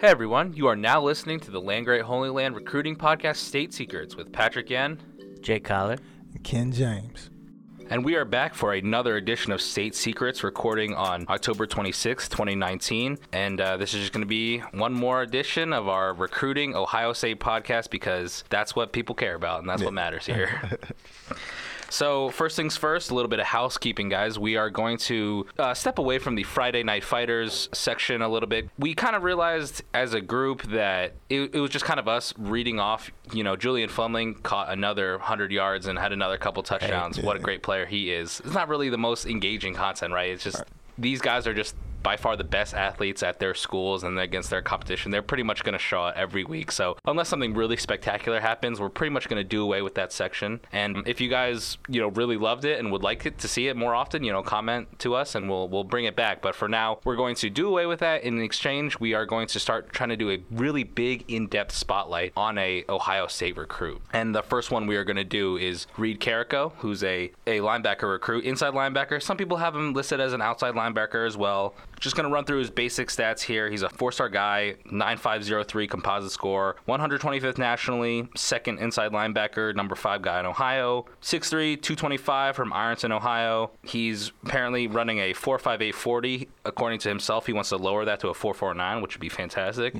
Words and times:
Hey 0.00 0.06
everyone, 0.06 0.52
you 0.52 0.68
are 0.68 0.76
now 0.76 1.02
listening 1.02 1.40
to 1.40 1.50
the 1.50 1.60
Land 1.60 1.86
Grant 1.86 2.04
Holy 2.04 2.30
Land 2.30 2.54
Recruiting 2.54 2.94
Podcast 2.94 3.38
State 3.38 3.74
Secrets 3.74 4.14
with 4.14 4.32
Patrick 4.32 4.70
Yen. 4.70 4.96
Jake 5.40 5.64
Collar. 5.64 5.96
And 6.32 6.44
Ken 6.44 6.70
James. 6.70 7.30
And 7.90 8.04
we 8.04 8.14
are 8.14 8.24
back 8.24 8.54
for 8.54 8.74
another 8.74 9.16
edition 9.16 9.50
of 9.50 9.60
State 9.60 9.96
Secrets, 9.96 10.44
recording 10.44 10.94
on 10.94 11.26
October 11.28 11.66
26, 11.66 12.28
2019. 12.28 13.18
And 13.32 13.60
uh, 13.60 13.76
this 13.76 13.92
is 13.92 14.02
just 14.02 14.12
going 14.12 14.22
to 14.22 14.28
be 14.28 14.60
one 14.72 14.94
more 14.94 15.22
edition 15.22 15.72
of 15.72 15.88
our 15.88 16.14
recruiting 16.14 16.76
Ohio 16.76 17.12
State 17.12 17.40
podcast 17.40 17.90
because 17.90 18.44
that's 18.50 18.76
what 18.76 18.92
people 18.92 19.16
care 19.16 19.34
about 19.34 19.58
and 19.58 19.68
that's 19.68 19.82
what 19.82 19.92
matters 19.94 20.26
here. 20.26 20.78
So, 21.90 22.30
first 22.30 22.56
things 22.56 22.76
first, 22.76 23.10
a 23.10 23.14
little 23.14 23.28
bit 23.28 23.40
of 23.40 23.46
housekeeping, 23.46 24.08
guys. 24.08 24.38
We 24.38 24.56
are 24.56 24.68
going 24.70 24.98
to 24.98 25.46
uh, 25.58 25.74
step 25.74 25.98
away 25.98 26.18
from 26.18 26.34
the 26.34 26.42
Friday 26.42 26.82
Night 26.82 27.02
Fighters 27.02 27.68
section 27.72 28.20
a 28.20 28.28
little 28.28 28.48
bit. 28.48 28.68
We 28.78 28.94
kind 28.94 29.16
of 29.16 29.22
realized 29.22 29.82
as 29.94 30.12
a 30.12 30.20
group 30.20 30.62
that 30.64 31.14
it, 31.30 31.54
it 31.54 31.60
was 31.60 31.70
just 31.70 31.84
kind 31.84 31.98
of 31.98 32.06
us 32.06 32.34
reading 32.36 32.78
off, 32.78 33.10
you 33.32 33.42
know, 33.42 33.56
Julian 33.56 33.88
Fleming 33.88 34.34
caught 34.34 34.70
another 34.70 35.12
100 35.16 35.50
yards 35.50 35.86
and 35.86 35.98
had 35.98 36.12
another 36.12 36.36
couple 36.36 36.62
touchdowns. 36.62 37.20
What 37.20 37.36
a 37.36 37.40
great 37.40 37.62
player 37.62 37.86
he 37.86 38.12
is. 38.12 38.40
It's 38.44 38.54
not 38.54 38.68
really 38.68 38.90
the 38.90 38.98
most 38.98 39.26
engaging 39.26 39.74
content, 39.74 40.12
right? 40.12 40.30
It's 40.30 40.44
just 40.44 40.62
these 40.98 41.20
guys 41.20 41.46
are 41.46 41.54
just 41.54 41.74
by 42.02 42.16
far 42.16 42.36
the 42.36 42.44
best 42.44 42.74
athletes 42.74 43.22
at 43.22 43.38
their 43.38 43.54
schools 43.54 44.04
and 44.04 44.18
against 44.18 44.50
their 44.50 44.62
competition. 44.62 45.10
They're 45.10 45.22
pretty 45.22 45.42
much 45.42 45.64
going 45.64 45.72
to 45.72 45.78
show 45.78 46.02
out 46.02 46.16
every 46.16 46.44
week. 46.44 46.72
So 46.72 46.96
unless 47.06 47.28
something 47.28 47.54
really 47.54 47.76
spectacular 47.76 48.40
happens, 48.40 48.80
we're 48.80 48.88
pretty 48.88 49.12
much 49.12 49.28
going 49.28 49.42
to 49.42 49.48
do 49.48 49.62
away 49.62 49.82
with 49.82 49.94
that 49.94 50.12
section. 50.12 50.60
And 50.72 51.06
if 51.06 51.20
you 51.20 51.28
guys, 51.28 51.78
you 51.88 52.00
know, 52.00 52.08
really 52.08 52.36
loved 52.36 52.64
it 52.64 52.78
and 52.78 52.92
would 52.92 53.02
like 53.02 53.26
it 53.26 53.38
to 53.38 53.48
see 53.48 53.68
it 53.68 53.76
more 53.76 53.94
often, 53.94 54.24
you 54.24 54.32
know, 54.32 54.42
comment 54.42 54.98
to 55.00 55.14
us 55.14 55.34
and 55.34 55.48
we'll 55.48 55.68
we'll 55.68 55.84
bring 55.84 56.04
it 56.04 56.16
back. 56.16 56.42
But 56.42 56.54
for 56.54 56.68
now, 56.68 56.98
we're 57.04 57.16
going 57.16 57.34
to 57.36 57.50
do 57.50 57.68
away 57.68 57.86
with 57.86 58.00
that. 58.00 58.22
In 58.22 58.40
exchange, 58.40 58.98
we 59.00 59.14
are 59.14 59.26
going 59.26 59.46
to 59.48 59.60
start 59.60 59.92
trying 59.92 60.10
to 60.10 60.16
do 60.16 60.30
a 60.30 60.38
really 60.50 60.84
big, 60.84 61.24
in-depth 61.28 61.74
spotlight 61.74 62.32
on 62.36 62.58
a 62.58 62.84
Ohio 62.88 63.26
State 63.26 63.56
recruit. 63.56 64.00
And 64.12 64.34
the 64.34 64.42
first 64.42 64.70
one 64.70 64.86
we 64.86 64.96
are 64.96 65.04
going 65.04 65.16
to 65.16 65.24
do 65.24 65.56
is 65.56 65.86
Reed 65.96 66.20
Carrico, 66.20 66.72
who's 66.78 67.02
a 67.02 67.32
a 67.46 67.58
linebacker 67.58 68.10
recruit, 68.10 68.44
inside 68.44 68.74
linebacker. 68.74 69.22
Some 69.22 69.36
people 69.36 69.56
have 69.56 69.74
him 69.74 69.92
listed 69.92 70.20
as 70.20 70.32
an 70.32 70.42
outside 70.42 70.74
linebacker 70.74 71.26
as 71.26 71.36
well. 71.36 71.74
Just 72.00 72.14
going 72.14 72.28
to 72.28 72.32
run 72.32 72.44
through 72.44 72.58
his 72.58 72.70
basic 72.70 73.08
stats 73.08 73.42
here. 73.42 73.70
He's 73.70 73.82
a 73.82 73.88
four 73.88 74.12
star 74.12 74.28
guy, 74.28 74.76
9503 74.90 75.86
composite 75.88 76.30
score, 76.30 76.76
125th 76.86 77.58
nationally, 77.58 78.28
second 78.36 78.78
inside 78.78 79.12
linebacker, 79.12 79.74
number 79.74 79.94
five 79.94 80.22
guy 80.22 80.40
in 80.40 80.46
Ohio, 80.46 81.06
6'3, 81.22 81.80
225 81.82 82.56
from 82.56 82.72
Ironton, 82.72 83.12
Ohio. 83.12 83.70
He's 83.82 84.32
apparently 84.44 84.86
running 84.86 85.18
a 85.18 85.32
45840. 85.32 86.48
According 86.64 87.00
to 87.00 87.08
himself, 87.08 87.46
he 87.46 87.52
wants 87.52 87.70
to 87.70 87.76
lower 87.76 88.04
that 88.04 88.20
to 88.20 88.28
a 88.28 88.34
449, 88.34 89.02
which 89.02 89.16
would 89.16 89.20
be 89.20 89.28
fantastic. 89.28 89.94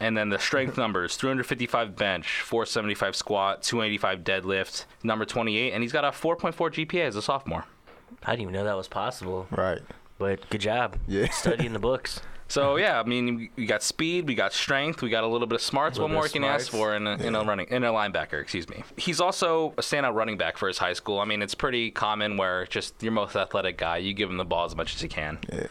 And 0.00 0.16
then 0.16 0.28
the 0.28 0.38
strength 0.38 0.76
numbers 0.76 1.16
355 1.16 1.96
bench, 1.96 2.42
475 2.42 3.16
squat, 3.16 3.62
285 3.62 4.20
deadlift, 4.24 4.84
number 5.02 5.24
28, 5.24 5.72
and 5.72 5.82
he's 5.82 5.92
got 5.92 6.04
a 6.04 6.10
4.4 6.10 6.52
GPA 6.52 7.06
as 7.06 7.16
a 7.16 7.22
sophomore. 7.22 7.64
I 8.24 8.32
didn't 8.32 8.42
even 8.42 8.54
know 8.54 8.64
that 8.64 8.76
was 8.76 8.88
possible. 8.88 9.46
Right. 9.50 9.80
But 10.22 10.48
good 10.50 10.60
job. 10.60 10.98
Yeah. 11.08 11.28
Studying 11.32 11.72
the 11.72 11.80
books. 11.80 12.20
So 12.46 12.76
yeah, 12.76 13.00
I 13.00 13.02
mean, 13.02 13.50
we 13.56 13.66
got 13.66 13.82
speed, 13.82 14.28
we 14.28 14.36
got 14.36 14.52
strength, 14.52 15.02
we 15.02 15.10
got 15.10 15.24
a 15.24 15.26
little 15.26 15.48
bit 15.48 15.56
of 15.56 15.62
smarts. 15.62 15.98
A 15.98 16.02
What 16.02 16.12
more 16.12 16.22
bit 16.22 16.32
can 16.32 16.42
you 16.42 16.48
ask 16.48 16.70
for 16.70 16.94
in 16.94 17.08
a, 17.08 17.16
in 17.16 17.34
a 17.34 17.42
running 17.42 17.66
in 17.70 17.82
a 17.82 17.90
linebacker? 17.90 18.40
Excuse 18.40 18.68
me. 18.68 18.84
He's 18.96 19.20
also 19.20 19.72
a 19.78 19.80
standout 19.80 20.14
running 20.14 20.36
back 20.36 20.58
for 20.58 20.68
his 20.68 20.78
high 20.78 20.92
school. 20.92 21.18
I 21.18 21.24
mean, 21.24 21.42
it's 21.42 21.56
pretty 21.56 21.90
common 21.90 22.36
where 22.36 22.66
just 22.66 23.02
your 23.02 23.10
most 23.10 23.34
athletic 23.34 23.78
guy, 23.78 23.96
you 23.96 24.14
give 24.14 24.30
him 24.30 24.36
the 24.36 24.44
ball 24.44 24.64
as 24.64 24.76
much 24.76 24.94
as 24.94 25.02
you 25.02 25.08
can. 25.08 25.38
Yeah. 25.52 25.66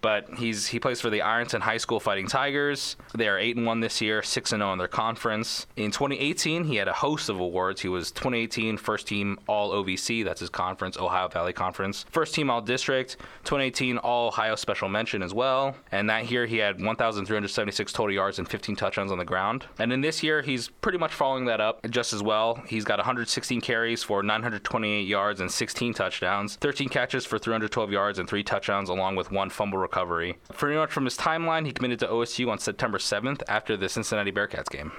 But 0.00 0.28
he's 0.38 0.66
he 0.66 0.80
plays 0.80 1.00
for 1.00 1.10
the 1.10 1.22
Ironton 1.22 1.60
High 1.60 1.76
School 1.76 2.00
Fighting 2.00 2.26
Tigers. 2.26 2.96
They 3.14 3.28
are 3.28 3.38
eight 3.38 3.56
and 3.56 3.66
one 3.66 3.80
this 3.80 4.00
year, 4.00 4.22
six 4.22 4.52
and 4.52 4.60
zero 4.60 4.72
in 4.72 4.78
their 4.78 4.88
conference. 4.88 5.66
In 5.76 5.90
2018, 5.90 6.64
he 6.64 6.76
had 6.76 6.88
a 6.88 6.92
host 6.92 7.28
of 7.28 7.40
awards. 7.40 7.80
He 7.80 7.88
was 7.88 8.10
2018 8.12 8.76
first 8.76 9.06
team 9.06 9.38
All 9.46 9.70
OVC, 9.72 10.24
that's 10.24 10.40
his 10.40 10.50
conference, 10.50 10.96
Ohio 10.98 11.28
Valley 11.28 11.52
Conference. 11.52 12.04
First 12.10 12.34
team 12.34 12.50
All 12.50 12.60
District, 12.60 13.16
2018 13.44 13.98
All 13.98 14.28
Ohio 14.28 14.54
Special 14.54 14.88
Mention 14.88 15.22
as 15.22 15.34
well. 15.34 15.76
And 15.92 16.08
that 16.10 16.30
year 16.30 16.46
he 16.46 16.58
had 16.58 16.80
1,376 16.80 17.92
total 17.92 18.14
yards 18.14 18.38
and 18.38 18.48
15 18.48 18.76
touchdowns 18.76 19.12
on 19.12 19.18
the 19.18 19.24
ground. 19.24 19.66
And 19.78 19.92
in 19.92 20.00
this 20.00 20.22
year, 20.22 20.42
he's 20.42 20.68
pretty 20.68 20.98
much 20.98 21.12
following 21.12 21.46
that 21.46 21.60
up 21.60 21.80
just 21.90 22.12
as 22.12 22.22
well. 22.22 22.62
He's 22.66 22.84
got 22.84 22.98
116 22.98 23.60
carries 23.60 24.02
for 24.02 24.22
928 24.22 25.06
yards 25.06 25.40
and 25.40 25.50
16 25.50 25.94
touchdowns, 25.94 26.56
13 26.56 26.88
catches 26.88 27.26
for 27.26 27.38
312 27.38 27.90
yards 27.90 28.18
and 28.18 28.28
three 28.28 28.42
touchdowns, 28.42 28.88
along 28.88 29.16
with 29.16 29.30
one 29.30 29.50
fumble 29.50 29.78
recovery. 29.90 30.36
Pretty 30.56 30.76
much 30.76 30.90
from 30.92 31.04
his 31.04 31.16
timeline, 31.16 31.66
he 31.66 31.72
committed 31.72 31.98
to 32.00 32.06
OSU 32.06 32.48
on 32.50 32.58
September 32.58 32.98
7th 32.98 33.42
after 33.48 33.76
the 33.76 33.88
Cincinnati 33.88 34.30
Bearcats 34.30 34.68
game. 34.70 34.92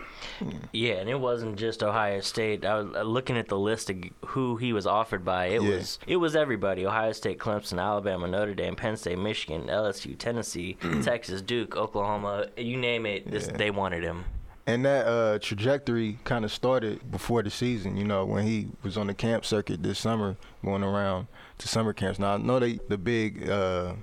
Yeah, 0.73 0.95
and 0.95 1.09
it 1.09 1.19
wasn't 1.19 1.57
just 1.57 1.81
Ohio 1.81 2.19
State. 2.19 2.65
I 2.65 2.79
was 2.81 2.95
uh, 2.95 3.03
looking 3.03 3.37
at 3.37 3.47
the 3.47 3.57
list 3.57 3.89
of 3.89 3.97
who 4.27 4.57
he 4.57 4.73
was 4.73 4.85
offered 4.85 5.23
by. 5.23 5.47
It 5.47 5.61
Yeah. 5.61 5.69
was 5.77 5.99
it 6.07 6.17
was 6.17 6.35
everybody: 6.35 6.85
Ohio 6.85 7.13
State, 7.13 7.39
Clemson, 7.39 7.79
Alabama, 7.81 8.27
Notre 8.27 8.53
Dame, 8.53 8.75
Penn 8.75 8.97
State, 8.97 9.17
Michigan, 9.17 9.67
LSU, 9.67 10.17
Tennessee, 10.17 10.77
Texas, 11.03 11.41
Duke, 11.41 11.75
Oklahoma. 11.77 12.47
You 12.57 12.77
name 12.77 13.05
it, 13.05 13.29
this, 13.31 13.47
Yeah. 13.47 13.57
they 13.57 13.71
wanted 13.71 14.03
him. 14.03 14.25
And 14.67 14.85
that 14.85 15.07
uh, 15.07 15.39
trajectory 15.39 16.19
kind 16.23 16.45
of 16.45 16.51
started 16.51 17.09
before 17.11 17.41
the 17.41 17.49
season, 17.49 17.97
you 17.97 18.05
know, 18.05 18.25
when 18.25 18.45
he 18.45 18.67
was 18.83 18.95
on 18.95 19.07
the 19.07 19.13
camp 19.13 19.43
circuit 19.43 19.81
this 19.81 19.97
summer, 19.97 20.37
going 20.63 20.83
around 20.83 21.27
to 21.57 21.67
summer 21.67 21.93
camps. 21.93 22.19
Now, 22.19 22.35
I 22.35 22.37
know 22.37 22.59
they, 22.59 22.79
the 22.87 22.97
big 22.97 23.49
uh, 23.49 23.93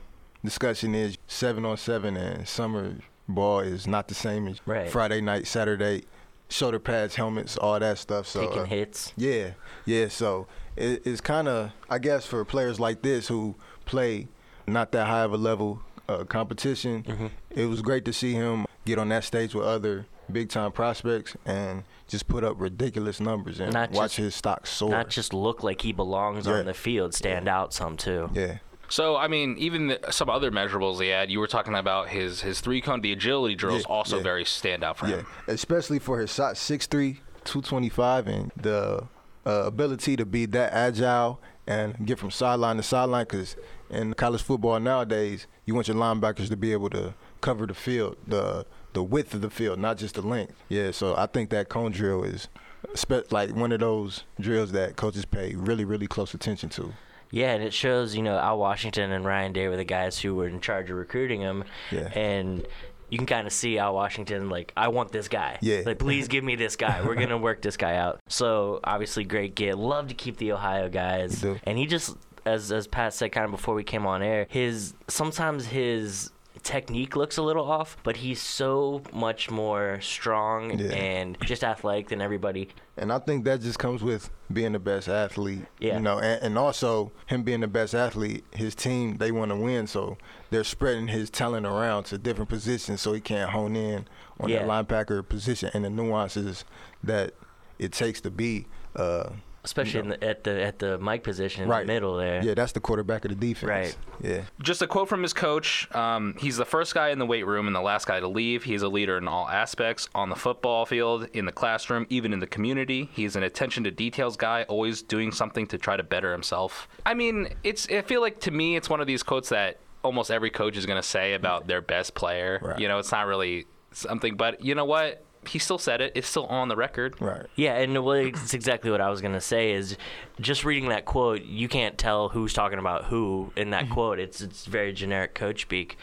discussion 0.45 0.95
is 0.95 1.19
seven 1.27 1.65
on 1.65 1.77
seven 1.77 2.17
and 2.17 2.47
summer 2.49 2.95
ball 3.29 3.61
is 3.61 3.87
not 3.87 4.09
the 4.09 4.15
same 4.15 4.47
as 4.49 4.61
Right. 4.67 4.91
Friday 4.91 5.21
night, 5.21 5.47
Saturday, 5.47 6.05
shoulder 6.49 6.79
pads, 6.79 7.17
helmets, 7.17 7.57
all 7.57 7.79
that 7.79 7.99
stuff. 7.99 8.27
So 8.27 8.47
Taking 8.47 8.63
uh, 8.63 8.65
hits. 8.67 9.13
Yeah, 9.17 9.51
yeah. 9.85 10.09
So 10.09 10.47
it, 10.77 11.03
it's 11.07 11.21
kind 11.21 11.49
of, 11.49 11.73
I 11.91 11.99
guess, 11.99 12.25
for 12.27 12.45
players 12.45 12.81
like 12.81 13.03
this 13.03 13.29
who 13.29 13.55
play 13.85 14.29
not 14.67 14.93
that 14.93 15.07
high 15.07 15.23
of 15.23 15.33
a 15.33 15.37
level 15.37 15.83
uh, 16.09 16.25
competition, 16.25 17.03
Mm-hmm. 17.03 17.27
it 17.51 17.67
was 17.67 17.83
great 17.83 18.05
to 18.07 18.13
see 18.13 18.33
him 18.33 18.67
get 18.87 18.99
on 18.99 19.09
that 19.11 19.25
stage 19.25 19.55
with 19.55 19.65
other 19.67 20.07
big 20.33 20.49
time 20.49 20.73
prospects 20.73 21.37
and 21.45 21.85
just 22.07 22.29
put 22.29 22.45
up 22.45 22.59
ridiculous 22.59 23.21
numbers 23.21 23.61
and 23.61 23.73
Not 23.75 23.91
watch 23.91 24.13
just- 24.13 24.17
his 24.17 24.35
stock 24.35 24.67
soar. 24.67 24.89
Not 24.91 25.11
just 25.11 25.35
look 25.35 25.63
like 25.63 25.83
he 25.83 25.93
belongs 25.93 26.47
Yeah. 26.47 26.55
on 26.55 26.65
the 26.67 26.73
field, 26.75 27.13
stand 27.15 27.49
out 27.49 27.75
some 27.75 27.97
too. 27.99 28.31
yeah, 28.33 28.59
So, 28.89 29.17
I 29.17 29.29
mean, 29.29 29.57
even 29.59 29.89
the, 29.89 30.01
some 30.11 30.31
other 30.31 30.51
measurables 30.51 31.01
he 31.01 31.09
had, 31.09 31.31
you 31.31 31.41
were 31.41 31.47
talking 31.47 31.75
about 31.75 32.09
his, 32.09 32.41
his 32.41 32.61
three 32.61 32.81
cone, 32.81 33.01
the 33.01 33.13
agility 33.13 33.55
drills 33.55 33.83
Yeah, 33.89 33.95
also 33.95 34.17
yeah. 34.17 34.23
very 34.23 34.45
standout 34.45 34.97
for 34.97 35.07
yeah. 35.07 35.17
him. 35.17 35.27
Especially 35.47 35.99
for 35.99 36.19
his 36.19 36.33
shot 36.33 36.55
6'3", 36.55 37.19
225, 37.45 38.27
and 38.27 38.53
the 38.57 39.07
uh, 39.47 39.51
ability 39.67 40.17
to 40.17 40.25
be 40.27 40.47
that 40.47 40.73
agile 40.73 41.41
and 41.67 42.07
get 42.07 42.19
from 42.19 42.31
sideline 42.31 42.77
to 42.77 42.83
sideline. 42.83 43.25
Because 43.25 43.57
in 43.91 44.15
college 44.15 44.43
football 44.43 44.81
nowadays, 44.81 45.47
you 45.67 45.75
want 45.75 45.89
your 45.89 45.97
linebackers 45.97 46.49
to 46.49 46.57
be 46.57 46.73
able 46.73 46.91
to 46.91 47.15
cover 47.41 47.67
the 47.67 47.75
field, 47.75 48.17
the 48.27 48.67
the 48.95 49.03
width 49.03 49.35
of 49.35 49.43
the 49.43 49.51
field, 49.51 49.79
not 49.79 49.99
just 49.99 50.15
the 50.15 50.23
length. 50.23 50.55
Yeah, 50.71 50.91
so 50.93 51.15
I 51.15 51.27
think 51.27 51.51
that 51.51 51.69
cone 51.69 51.93
drill 51.93 52.25
is 52.25 52.49
spe- 52.95 53.31
like 53.31 53.55
one 53.55 53.71
of 53.71 53.81
those 53.81 54.25
drills 54.41 54.73
that 54.73 54.97
coaches 54.97 55.25
pay 55.27 55.55
really, 55.55 55.85
really 55.85 56.07
close 56.07 56.33
attention 56.35 56.71
to. 56.71 56.95
Yeah, 57.31 57.53
and 57.53 57.63
it 57.63 57.73
shows, 57.73 58.17
you 58.17 58.23
know, 58.23 58.39
Al 58.39 58.59
Washington 58.59 59.13
and 59.13 59.25
Ryan 59.25 59.53
Day 59.53 59.69
were 59.69 59.77
the 59.77 59.85
guys 59.85 60.19
who 60.19 60.35
were 60.35 60.49
in 60.49 60.61
charge 60.61 60.91
of 60.91 60.97
recruiting 60.97 61.41
him. 61.41 61.65
Yeah. 61.91 62.09
And 62.15 62.67
you 63.11 63.19
can 63.19 63.27
kind 63.27 63.47
of 63.47 63.53
see 63.53 63.79
Al 63.79 63.95
Washington, 63.95 64.49
like, 64.49 64.73
I 64.77 64.89
want 64.89 65.13
this 65.13 65.29
guy. 65.29 65.59
Yeah. 65.61 65.83
Like, 65.85 65.99
please 65.99 66.29
give 66.29 66.45
me 66.45 66.57
this 66.57 66.77
guy. 66.77 67.03
We're 67.05 67.15
going 67.15 67.29
to 67.31 67.39
work 67.39 67.63
this 67.63 67.77
guy 67.77 67.97
out. 67.97 68.21
So, 68.29 68.81
obviously, 68.85 69.25
great 69.25 69.55
get. 69.55 69.79
Love 69.79 70.09
to 70.09 70.15
keep 70.15 70.37
the 70.37 70.53
Ohio 70.53 70.89
guys. 70.89 71.45
And 71.65 71.79
he 71.79 71.87
just, 71.87 72.17
as, 72.45 72.73
as 72.73 72.87
Pat 72.87 73.15
said 73.15 73.33
kind 73.33 73.45
of 73.45 73.51
before 73.51 73.75
we 73.75 73.85
came 73.85 74.07
on 74.07 74.23
air, 74.23 74.47
his 74.49 74.95
sometimes 75.09 75.67
his 75.67 76.31
technique 76.63 77.17
looks 77.17 77.37
a 77.37 77.43
little 77.43 77.71
off, 77.71 77.97
but 78.03 78.17
he's 78.17 78.41
so 78.41 79.03
much 79.13 79.51
more 79.51 80.01
strong 80.01 80.79
Yeah. 80.79 80.93
and 80.93 81.39
just 81.45 81.63
athletic 81.65 82.09
than 82.09 82.21
everybody. 82.21 82.69
And 82.97 83.13
I 83.13 83.19
think 83.21 83.45
that 83.45 83.61
just 83.61 83.79
comes 83.79 84.03
with 84.03 84.31
being 84.53 84.73
the 84.73 84.79
best 84.79 85.09
athlete. 85.09 85.65
Yeah. 85.79 85.95
You 85.95 86.01
know, 86.01 86.19
and, 86.19 86.43
and 86.43 86.59
also 86.59 87.13
him 87.27 87.43
being 87.43 87.61
the 87.61 87.69
best 87.69 87.95
athlete, 87.95 88.45
his 88.53 88.75
team, 88.75 89.19
they 89.19 89.31
want 89.31 89.51
to 89.51 89.57
win. 89.57 89.87
So 89.87 90.17
they're 90.51 90.65
spreading 90.65 91.09
his 91.09 91.31
talent 91.31 91.67
around 91.67 92.05
to 92.05 92.19
different 92.19 92.49
positions 92.49 93.01
so 93.01 93.13
he 93.13 93.21
can't 93.21 93.51
hone 93.51 93.77
in 93.77 94.07
on 94.41 94.49
Yeah. 94.49 94.65
that 94.67 94.69
linebacker 94.89 95.27
position 95.29 95.71
and 95.75 95.85
the 95.85 95.91
nuances 95.91 96.65
that 97.05 97.35
it 97.79 97.93
takes 97.93 98.21
to 98.23 98.31
be. 98.31 98.67
Uh, 98.97 99.31
Especially 99.65 100.01
in 100.01 100.09
the, 100.11 100.25
at 100.25 100.45
the 100.45 100.63
at 100.63 100.79
the 100.79 100.99
mic 100.99 101.23
position 101.23 101.65
in 101.65 101.69
right. 101.69 101.87
the 101.87 101.93
middle 101.93 102.17
there. 102.17 102.43
Yeah, 102.43 102.55
that's 102.55 102.73
the 102.73 102.81
quarterback 102.81 103.25
of 103.25 103.31
the 103.31 103.35
defense. 103.35 103.69
Right. 103.69 103.97
Yeah. 104.23 104.43
Just 104.63 104.83
a 104.83 104.87
quote 104.87 105.09
from 105.09 105.23
his 105.23 105.33
coach. 105.33 105.93
Um, 105.95 106.37
he's 106.39 106.57
the 106.57 106.65
first 106.65 106.95
guy 106.95 107.09
in 107.11 107.19
the 107.19 107.27
weight 107.27 107.47
room 107.47 107.67
and 107.67 107.75
the 107.75 107.81
last 107.81 108.07
guy 108.07 108.21
to 108.21 108.29
leave. 108.29 108.65
He 108.65 108.75
is 108.75 108.83
a 108.83 108.89
leader 108.89 109.19
in 109.19 109.29
all 109.29 109.49
aspects 109.49 110.09
on 110.15 110.31
the 110.31 110.37
football 110.37 110.87
field, 110.87 111.29
in 111.33 111.45
the 111.45 111.53
classroom, 111.53 112.07
even 112.09 112.33
in 112.33 112.41
the 112.41 112.47
community. 112.47 113.11
He's 113.13 113.37
an 113.37 113.43
attention 113.43 113.85
to 113.85 113.91
details 113.91 114.37
guy, 114.37 114.63
always 114.65 115.03
doing 115.03 115.33
something 115.33 115.67
to 115.67 115.79
try 115.79 115.97
to 115.97 116.03
better 116.03 116.33
himself. 116.33 116.89
I 117.05 117.15
mean, 117.15 117.55
it's. 117.65 117.89
I 117.89 118.03
feel 118.03 118.21
like 118.21 118.41
to 118.41 118.51
me, 118.51 118.77
it's 118.77 118.89
one 118.89 119.01
of 119.01 119.07
these 119.07 119.23
quotes 119.23 119.49
that 119.51 119.81
almost 120.03 120.31
every 120.31 120.51
coach 120.51 120.77
is 120.77 120.87
going 120.87 121.01
to 121.01 121.07
say 121.07 121.35
about 121.35 121.67
their 121.67 121.83
best 121.83 122.15
player. 122.15 122.61
Right. 122.63 122.79
You 122.79 122.89
know, 122.89 122.99
it's 122.99 123.13
not 123.13 123.27
really 123.27 123.67
something. 123.93 124.37
But 124.37 124.65
you 124.65 124.75
know 124.75 124.85
what? 124.85 125.25
He 125.47 125.59
still 125.59 125.79
said 125.79 126.01
it. 126.01 126.13
It's 126.15 126.29
still 126.29 126.47
on 126.47 126.69
the 126.69 126.77
record. 126.77 127.21
Right. 127.21 127.47
Yeah, 127.57 127.75
and 127.77 128.05
well, 128.05 128.17
it's 128.17 128.55
exactly 128.55 128.91
what 128.91 129.01
I 129.01 129.09
was 129.09 129.21
gonna 129.21 129.41
say. 129.41 129.73
Is 129.73 129.97
just 130.41 130.65
reading 130.65 130.89
that 130.91 131.05
quote, 131.05 131.43
you 131.43 131.69
can't 131.69 131.97
tell 131.97 132.31
who's 132.31 132.53
talking 132.53 132.79
about 132.79 133.05
who 133.05 133.53
in 133.57 133.71
that 133.71 133.85
mm-hmm. 133.85 133.95
quote. 133.95 134.19
It's 134.19 134.41
it's 134.41 134.67
very 134.67 134.93
generic 134.93 135.35
coach 135.35 135.63
speak, 135.63 135.97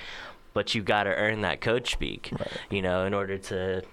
but 0.53 0.73
you 0.73 0.81
got 0.81 1.03
to 1.03 1.15
earn 1.15 1.41
that 1.41 1.61
coach 1.61 1.91
speak. 1.91 2.31
You 2.69 2.81
know, 2.81 3.05
in 3.05 3.13
order 3.13 3.37
to 3.37 3.83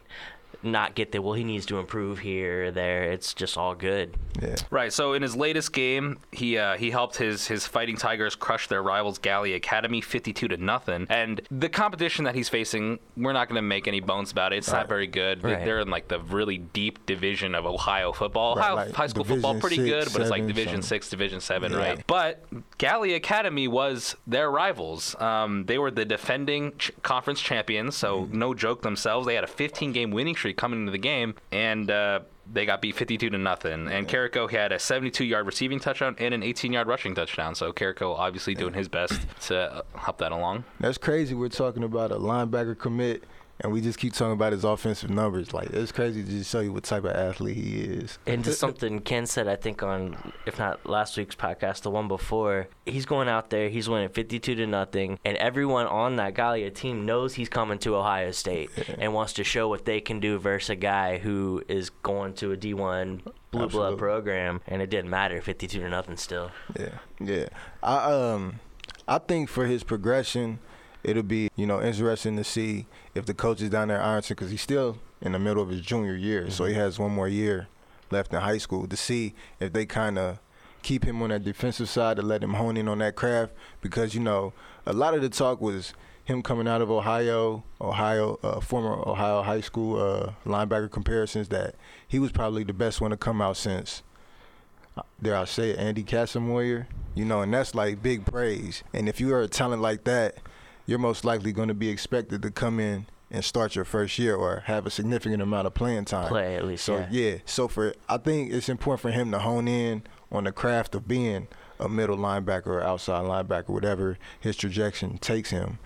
not 0.63 0.95
get 0.95 1.13
the 1.13 1.21
well, 1.23 1.35
he 1.35 1.45
needs 1.45 1.67
to 1.67 1.79
improve 1.79 2.19
here 2.19 2.67
or 2.67 2.71
there. 2.71 3.05
It's 3.13 3.35
just 3.35 3.57
all 3.59 3.75
good. 3.75 4.17
Yeah. 4.41 4.57
Right. 4.71 4.93
So 4.93 5.13
in 5.13 5.23
his 5.23 5.37
latest 5.37 5.73
game, 5.73 6.19
he 6.33 6.59
uh, 6.59 6.77
he 6.77 6.91
helped 6.91 7.17
his 7.17 7.47
his 7.47 7.67
Fighting 7.67 7.97
Tigers 7.97 8.35
crush 8.35 8.69
their 8.69 8.83
rivals 8.83 9.19
Gallia 9.19 9.57
Academy 9.57 10.01
52 10.01 10.49
to 10.49 10.57
nothing. 10.57 11.07
And 11.11 11.41
the 11.51 11.69
competition 11.69 12.25
that 12.25 12.35
he's 12.35 12.49
facing, 12.49 12.99
we're 13.17 13.33
not 13.33 13.49
going 13.49 13.57
to 13.57 13.63
make 13.63 13.87
any 13.89 14.01
bones 14.01 14.33
about 14.33 14.53
it. 14.53 14.57
It's 14.57 14.71
not 14.73 14.89
very 14.89 15.07
good. 15.07 15.41
They- 15.43 15.53
Right. 15.53 15.65
They're 15.65 15.81
in 15.81 15.91
like 15.91 16.09
the 16.09 16.19
really 16.21 16.59
deep 16.59 17.05
division 17.07 17.55
of 17.55 17.67
Ohio 17.67 18.13
football. 18.13 18.57
Right, 18.57 18.65
Ohio 18.73 18.75
like 18.87 18.95
high 18.95 19.07
school 19.07 19.25
football 19.25 19.61
pretty 19.61 19.77
six, 19.77 19.89
good, 19.89 20.13
but 20.13 20.23
it's 20.23 20.31
like 20.31 20.47
Division 20.47 20.83
something. 20.83 21.01
6, 21.03 21.11
Division 21.11 21.41
7, 21.41 21.73
Yeah. 21.73 21.79
right? 21.79 22.07
But 22.07 22.45
Gallia 22.79 23.17
Academy 23.17 23.69
was 23.69 24.17
their 24.27 24.51
rivals. 24.51 25.15
Um, 25.21 25.67
they 25.67 25.79
were 25.79 25.91
the 25.91 26.05
defending 26.07 26.73
ch- 26.79 26.91
conference 27.03 27.41
champions, 27.41 27.97
so 27.97 28.23
Mm-hmm. 28.23 28.39
no 28.39 28.55
joke 28.55 28.83
themselves. 28.83 29.27
They 29.27 29.35
had 29.35 29.45
a 29.45 29.49
15 29.49 29.93
game 29.93 30.11
winning 30.11 30.35
streak 30.37 30.52
coming 30.53 30.81
into 30.81 30.93
the 30.93 30.99
game, 30.99 31.35
and 31.51 31.91
uh, 31.91 32.21
they 32.51 32.67
got 32.67 32.81
beat 32.83 32.97
52 32.97 33.31
to 33.31 33.39
nothing. 33.39 33.89
And 33.89 34.09
Carrico 34.09 34.47
had 34.47 34.73
a 34.73 34.79
72 34.79 35.25
yard 35.25 35.47
receiving 35.47 35.79
touchdown 35.81 36.17
and 36.19 36.35
an 36.35 36.43
18 36.43 36.73
yard 36.73 36.87
rushing 36.89 37.15
touchdown. 37.15 37.55
So 37.55 37.73
Carrico 37.73 38.13
obviously 38.15 38.55
doing 38.55 38.75
his 38.75 38.89
best 38.89 39.21
to 39.49 39.85
help 39.97 40.19
that 40.19 40.33
along. 40.33 40.65
That's 40.81 40.99
crazy. 40.99 41.35
We're 41.35 41.49
talking 41.49 41.85
about 41.85 42.11
a 42.13 42.17
linebacker 42.17 42.79
commit, 42.79 43.25
and 43.63 43.73
we 43.73 43.81
just 43.81 43.99
keep 43.99 44.13
talking 44.13 44.33
about 44.33 44.53
his 44.53 44.65
offensive 44.65 45.11
numbers. 45.11 45.55
Like 45.55 45.71
it's 45.71 45.93
crazy 45.93 46.23
to 46.23 46.29
just 46.29 46.51
show 46.51 46.61
you 46.61 46.73
what 46.73 46.83
type 46.83 47.05
of 47.05 47.13
athlete 47.13 47.57
he 47.57 47.81
is. 47.81 48.19
And 48.27 48.45
just 48.45 48.59
something 48.59 49.01
Ken 49.01 49.27
said, 49.27 49.47
I 49.49 49.57
think 49.57 49.83
on 49.83 50.33
if 50.47 50.59
not 50.59 50.85
last 50.85 51.17
week's 51.17 51.37
podcast, 51.37 51.83
the 51.83 51.91
one 51.91 52.09
before, 52.09 52.69
he's 52.87 53.07
going 53.07 53.29
out 53.29 53.51
there, 53.51 53.69
he's 53.69 53.89
winning 53.89 54.09
52 54.09 54.57
to 54.57 54.67
nothing, 54.67 55.19
and 55.25 55.37
everyone 55.37 55.87
on 55.87 56.17
that 56.17 56.35
Gallia 56.35 56.71
team 56.71 57.07
knows 57.07 57.35
he's 57.35 57.49
coming 57.49 57.79
to 57.81 57.97
Ohio 57.97 58.33
State 58.33 58.71
and 58.99 59.15
wants 59.15 59.33
to 59.35 59.45
show 59.45 59.69
what 59.69 59.85
they 59.85 60.01
can 60.01 60.21
do 60.21 60.39
versus 60.39 60.71
a 60.71 60.77
guy 60.77 61.19
who 61.19 61.63
is 61.69 61.91
going 61.91 62.35
to 62.35 62.53
a 62.53 62.57
D1 62.57 63.21
blue 63.51 63.69
blood 63.69 63.99
program, 63.99 64.61
and 64.67 64.83
it 64.83 64.91
didn't 64.91 65.11
matter, 65.11 65.41
52 65.41 65.81
to 65.81 65.89
nothing 65.89 66.17
still. 66.17 66.51
Yeah, 66.79 66.99
yeah. 67.21 67.49
I 67.83 68.13
um, 68.13 68.61
I 69.07 69.19
think 69.19 69.49
for 69.49 69.67
his 69.67 69.85
progression, 69.85 70.59
it'll 71.05 71.23
be 71.23 71.51
you 71.57 71.67
know 71.67 71.81
interesting 71.81 72.37
to 72.37 72.45
see 72.45 72.87
if 73.15 73.27
the 73.27 73.35
coach 73.35 73.61
is 73.61 73.71
down 73.71 73.89
there 73.89 74.03
Ironton, 74.03 74.35
because 74.35 74.51
he's 74.51 74.63
still 74.63 74.99
in 75.21 75.33
the 75.33 75.39
middle 75.39 75.63
of 75.63 75.69
his 75.69 75.81
junior 75.81 76.15
year, 76.15 76.51
so 76.51 76.65
he 76.65 76.75
has 76.75 76.99
one 76.99 77.13
more 77.13 77.29
year 77.29 77.69
left 78.11 78.33
in 78.33 78.41
high 78.41 78.59
school 78.59 78.87
to 78.87 78.97
see 78.97 79.35
if 79.61 79.73
they 79.73 79.87
kind 79.87 80.19
of 80.19 80.39
keep 80.83 81.05
him 81.05 81.23
on 81.23 81.31
that 81.31 81.45
defensive 81.45 81.89
side 81.89 82.17
to 82.17 82.23
let 82.23 82.43
him 82.43 82.55
hone 82.55 82.77
in 82.77 82.89
on 82.89 82.99
that 82.99 83.15
craft, 83.15 83.53
because 83.81 84.15
you 84.15 84.21
know 84.21 84.53
a 84.87 84.93
lot 84.93 85.15
of 85.15 85.23
the 85.23 85.29
talk 85.29 85.61
was 85.61 85.95
him 86.25 86.43
coming 86.43 86.69
out 86.69 86.81
of 86.81 86.91
Ohio, 86.91 87.65
Ohio, 87.81 88.39
uh, 88.43 88.61
former 88.61 88.93
Ohio 89.09 89.43
high 89.43 89.61
school 89.61 90.01
uh, 90.01 90.33
linebacker 90.45 90.91
comparisons 90.91 91.49
that 91.49 91.75
he 92.07 92.19
was 92.19 92.31
probably 92.33 92.65
the 92.65 92.73
best 92.73 93.01
one 93.01 93.11
to 93.11 93.17
come 93.17 93.41
out 93.41 93.57
since 93.57 94.03
dare 95.21 95.37
I 95.37 95.45
say 95.45 95.71
it, 95.71 95.79
Andy 95.79 96.05
Katzenmoyer, 96.05 96.87
you 97.15 97.25
know, 97.25 97.43
and 97.43 97.53
that's 97.53 97.75
like 97.75 98.03
big 98.03 98.25
praise. 98.25 98.83
And 98.93 99.09
if 99.09 99.21
you 99.21 99.33
are 99.35 99.43
a 99.43 99.49
talent 99.49 99.83
like 99.83 100.05
that, 100.05 100.37
you're 100.87 100.99
most 100.99 101.25
likely 101.25 101.53
going 101.53 101.69
to 101.69 101.75
be 101.75 101.89
expected 101.89 102.43
to 102.43 102.51
come 102.51 102.81
in 102.81 103.07
and 103.31 103.45
start 103.45 103.75
your 103.75 103.85
first 103.85 104.19
year 104.19 104.37
or 104.37 104.63
have 104.67 104.87
a 104.87 104.91
significant 104.91 105.43
amount 105.43 105.67
of 105.67 105.75
playing 105.75 106.05
time. 106.05 106.29
Play 106.29 106.55
at 106.57 106.67
least, 106.67 106.85
So 106.85 106.99
yeah. 106.99 107.09
yeah, 107.11 107.37
so 107.47 107.67
for 107.67 107.95
I 108.09 108.19
think 108.19 108.53
it's 108.53 108.69
important 108.69 109.01
for 109.01 109.11
him 109.11 109.31
to 109.33 109.39
hone 109.39 109.69
in 109.69 110.03
on 110.31 110.45
the 110.45 110.53
craft 110.53 110.95
of 110.95 111.09
being 111.09 111.49
a 111.81 111.89
middle 111.89 112.17
linebacker 112.17 112.67
or 112.67 112.83
outside 112.83 113.25
linebacker, 113.25 113.71
whatever 113.71 114.19
his 114.39 114.57
trajectory 114.57 115.19
takes 115.21 115.51
him. 115.51 115.79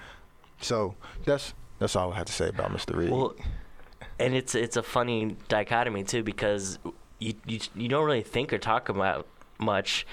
So 0.60 0.96
that's 1.24 1.54
that's 1.78 1.94
all 1.94 2.12
I 2.12 2.16
have 2.16 2.26
to 2.26 2.32
say 2.32 2.48
about 2.48 2.72
Mr. 2.72 2.96
Reed. 2.96 3.10
Well, 3.10 3.34
and 4.18 4.34
it's 4.34 4.54
it's 4.54 4.76
a 4.76 4.82
funny 4.82 5.36
dichotomy 5.48 6.04
too 6.04 6.22
because 6.22 6.78
you 7.18 7.34
you, 7.46 7.60
you 7.74 7.88
don't 7.88 8.04
really 8.04 8.22
think 8.22 8.52
or 8.52 8.58
talk 8.58 8.88
about 8.88 9.26
much 9.58 10.06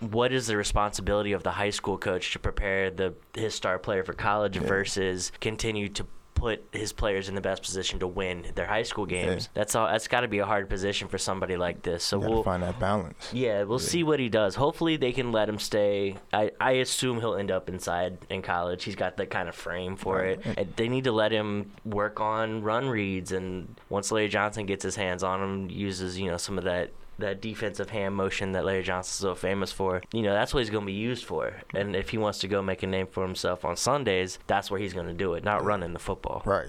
what 0.00 0.32
is 0.32 0.46
the 0.46 0.56
responsibility 0.56 1.32
of 1.32 1.42
the 1.42 1.52
high 1.52 1.70
school 1.70 1.98
coach 1.98 2.32
to 2.32 2.38
prepare 2.38 2.90
the 2.90 3.14
his 3.34 3.54
star 3.54 3.78
player 3.78 4.04
for 4.04 4.12
college 4.12 4.56
versus 4.56 5.32
continue 5.40 5.88
to 5.88 6.06
put 6.36 6.62
his 6.70 6.92
players 6.92 7.28
in 7.30 7.34
the 7.34 7.40
best 7.40 7.62
position 7.62 7.98
to 7.98 8.06
win 8.06 8.46
their 8.54 8.66
high 8.66 8.82
school 8.82 9.06
games. 9.06 9.44
Yeah. 9.44 9.50
That's 9.54 9.74
all. 9.74 9.88
That's 9.88 10.06
got 10.06 10.20
to 10.20 10.28
be 10.28 10.38
a 10.38 10.44
hard 10.44 10.68
position 10.68 11.08
for 11.08 11.18
somebody 11.18 11.56
like 11.56 11.82
this. 11.82 12.04
So 12.04 12.18
we'll 12.18 12.42
find 12.42 12.62
that 12.62 12.78
balance. 12.78 13.30
yeah, 13.32 13.62
we'll 13.64 13.78
see 13.78 14.04
what 14.04 14.20
he 14.20 14.28
does. 14.28 14.54
Hopefully, 14.54 14.96
they 14.96 15.12
can 15.12 15.32
let 15.32 15.48
him 15.48 15.58
stay. 15.58 16.16
I, 16.32 16.52
I 16.60 16.72
assume 16.72 17.20
he'll 17.20 17.36
end 17.36 17.50
up 17.50 17.68
inside 17.68 18.18
in 18.28 18.42
college. 18.42 18.84
He's 18.84 18.96
got 18.96 19.16
that 19.16 19.30
kind 19.30 19.48
of 19.48 19.54
frame 19.54 19.96
for 19.96 20.24
it. 20.24 20.42
And 20.44 20.72
they 20.76 20.88
need 20.88 21.04
to 21.04 21.12
let 21.12 21.32
him 21.32 21.72
work 21.84 22.20
on 22.20 22.62
run 22.62 22.88
reads, 22.88 23.32
and 23.32 23.74
once 23.88 24.12
Larry 24.12 24.28
Johnson 24.28 24.66
gets 24.66 24.84
his 24.84 24.94
hands 24.94 25.22
on 25.22 25.42
him, 25.42 25.70
uses 25.70 26.18
you 26.18 26.30
know 26.30 26.36
some 26.36 26.58
of 26.58 26.64
that 26.64 26.90
that 27.18 27.40
defensive 27.40 27.90
hand 27.90 28.14
motion 28.14 28.52
that 28.52 28.64
Larry 28.64 28.82
Johnson's 28.82 29.14
so 29.14 29.34
famous 29.34 29.72
for. 29.72 30.02
You 30.12 30.22
know 30.22 30.32
that's 30.32 30.52
what 30.52 30.60
he's 30.60 30.70
going 30.70 30.84
to 30.84 30.86
be 30.86 30.92
used 30.92 31.24
for. 31.24 31.54
And 31.74 31.96
if 31.96 32.10
he 32.10 32.18
wants 32.18 32.38
to 32.40 32.48
go 32.48 32.62
make 32.62 32.82
a 32.82 32.86
name 32.86 33.06
for 33.06 33.22
himself 33.24 33.64
on 33.64 33.76
Sundays, 33.76 34.38
that's 34.46 34.70
where 34.70 34.80
he's 34.80 34.94
going 34.94 35.06
to 35.06 35.14
do 35.14 35.34
it, 35.34 35.44
not 35.44 35.64
running 35.64 35.92
the 35.92 35.98
football. 35.98 36.42
Right. 36.44 36.68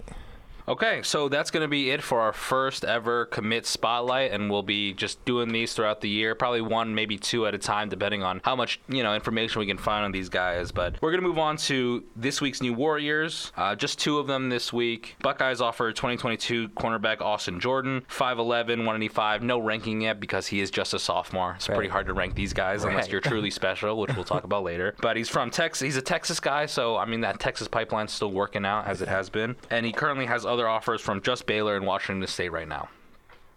Okay, 0.70 1.02
so 1.02 1.30
that's 1.30 1.50
going 1.50 1.62
to 1.62 1.70
be 1.70 1.92
it 1.92 2.04
for 2.04 2.20
our 2.20 2.34
first 2.34 2.84
ever 2.84 3.26
commit 3.28 3.66
spotlight, 3.66 4.32
and 4.34 4.52
we'll 4.52 4.64
be 4.64 4.94
just 4.94 5.24
doing 5.24 5.48
these 5.48 5.74
throughout 5.74 6.02
the 6.02 6.10
year, 6.10 6.36
probably 6.36 6.60
one, 6.60 6.94
maybe 6.94 7.18
two 7.18 7.48
at 7.48 7.56
a 7.56 7.58
time, 7.58 7.88
depending 7.88 8.22
on 8.22 8.42
how 8.44 8.54
much 8.54 8.82
you 8.90 9.02
know 9.02 9.16
information 9.16 9.60
we 9.60 9.66
can 9.66 9.78
find 9.78 10.04
on 10.04 10.12
these 10.12 10.28
guys. 10.28 10.74
But 10.74 11.02
we're 11.02 11.12
going 11.12 11.22
to 11.22 11.28
move 11.28 11.40
on 11.40 11.56
to 11.58 12.04
this 12.18 12.42
week's 12.42 12.62
new 12.62 12.74
Warriors. 12.74 13.54
Uh, 13.56 13.76
just 13.76 13.98
two 13.98 14.18
of 14.20 14.28
them 14.28 14.50
this 14.50 14.74
week. 14.74 15.16
Buckeyes 15.22 15.62
offer 15.62 15.94
2022 15.94 16.68
cornerback 16.70 17.22
Austin 17.22 17.62
Jordan, 17.62 18.04
5'11", 18.10 18.68
185. 18.80 19.44
No 19.44 19.60
ranking 19.60 20.02
yet 20.02 20.20
because 20.20 20.48
he 20.48 20.60
is 20.60 20.70
just 20.70 20.94
a 20.94 21.00
sophomore. 21.00 21.54
It's 21.56 21.68
pretty 21.68 21.88
hard 21.88 22.08
to 22.08 22.14
rank 22.14 22.36
these 22.36 22.52
guys 22.52 22.84
unless 22.84 23.08
you're 23.08 23.22
truly 23.28 23.52
special, 23.52 23.98
which 23.98 24.14
we'll 24.16 24.26
talk 24.26 24.44
about 24.44 24.64
later. 24.64 24.96
But 25.02 25.16
he's 25.16 25.30
from 25.30 25.50
Texas. 25.50 25.86
He's 25.86 25.96
a 25.96 26.02
Texas 26.02 26.42
guy, 26.42 26.66
so 26.66 26.98
I 26.98 27.06
mean 27.06 27.22
that 27.22 27.40
Texas 27.40 27.70
pipeline's 27.70 28.12
still 28.12 28.34
working 28.34 28.66
out 28.66 28.86
as 28.86 29.02
it 29.02 29.08
has 29.08 29.30
been. 29.30 29.56
And 29.70 29.86
he 29.86 29.94
currently 29.94 30.26
has 30.26 30.46
other 30.46 30.57
offers 30.66 31.02
from 31.02 31.22
just 31.22 31.46
Baylor 31.46 31.76
and 31.76 31.86
Washington 31.86 32.26
State 32.28 32.50
right 32.54 32.68
now. 32.68 32.88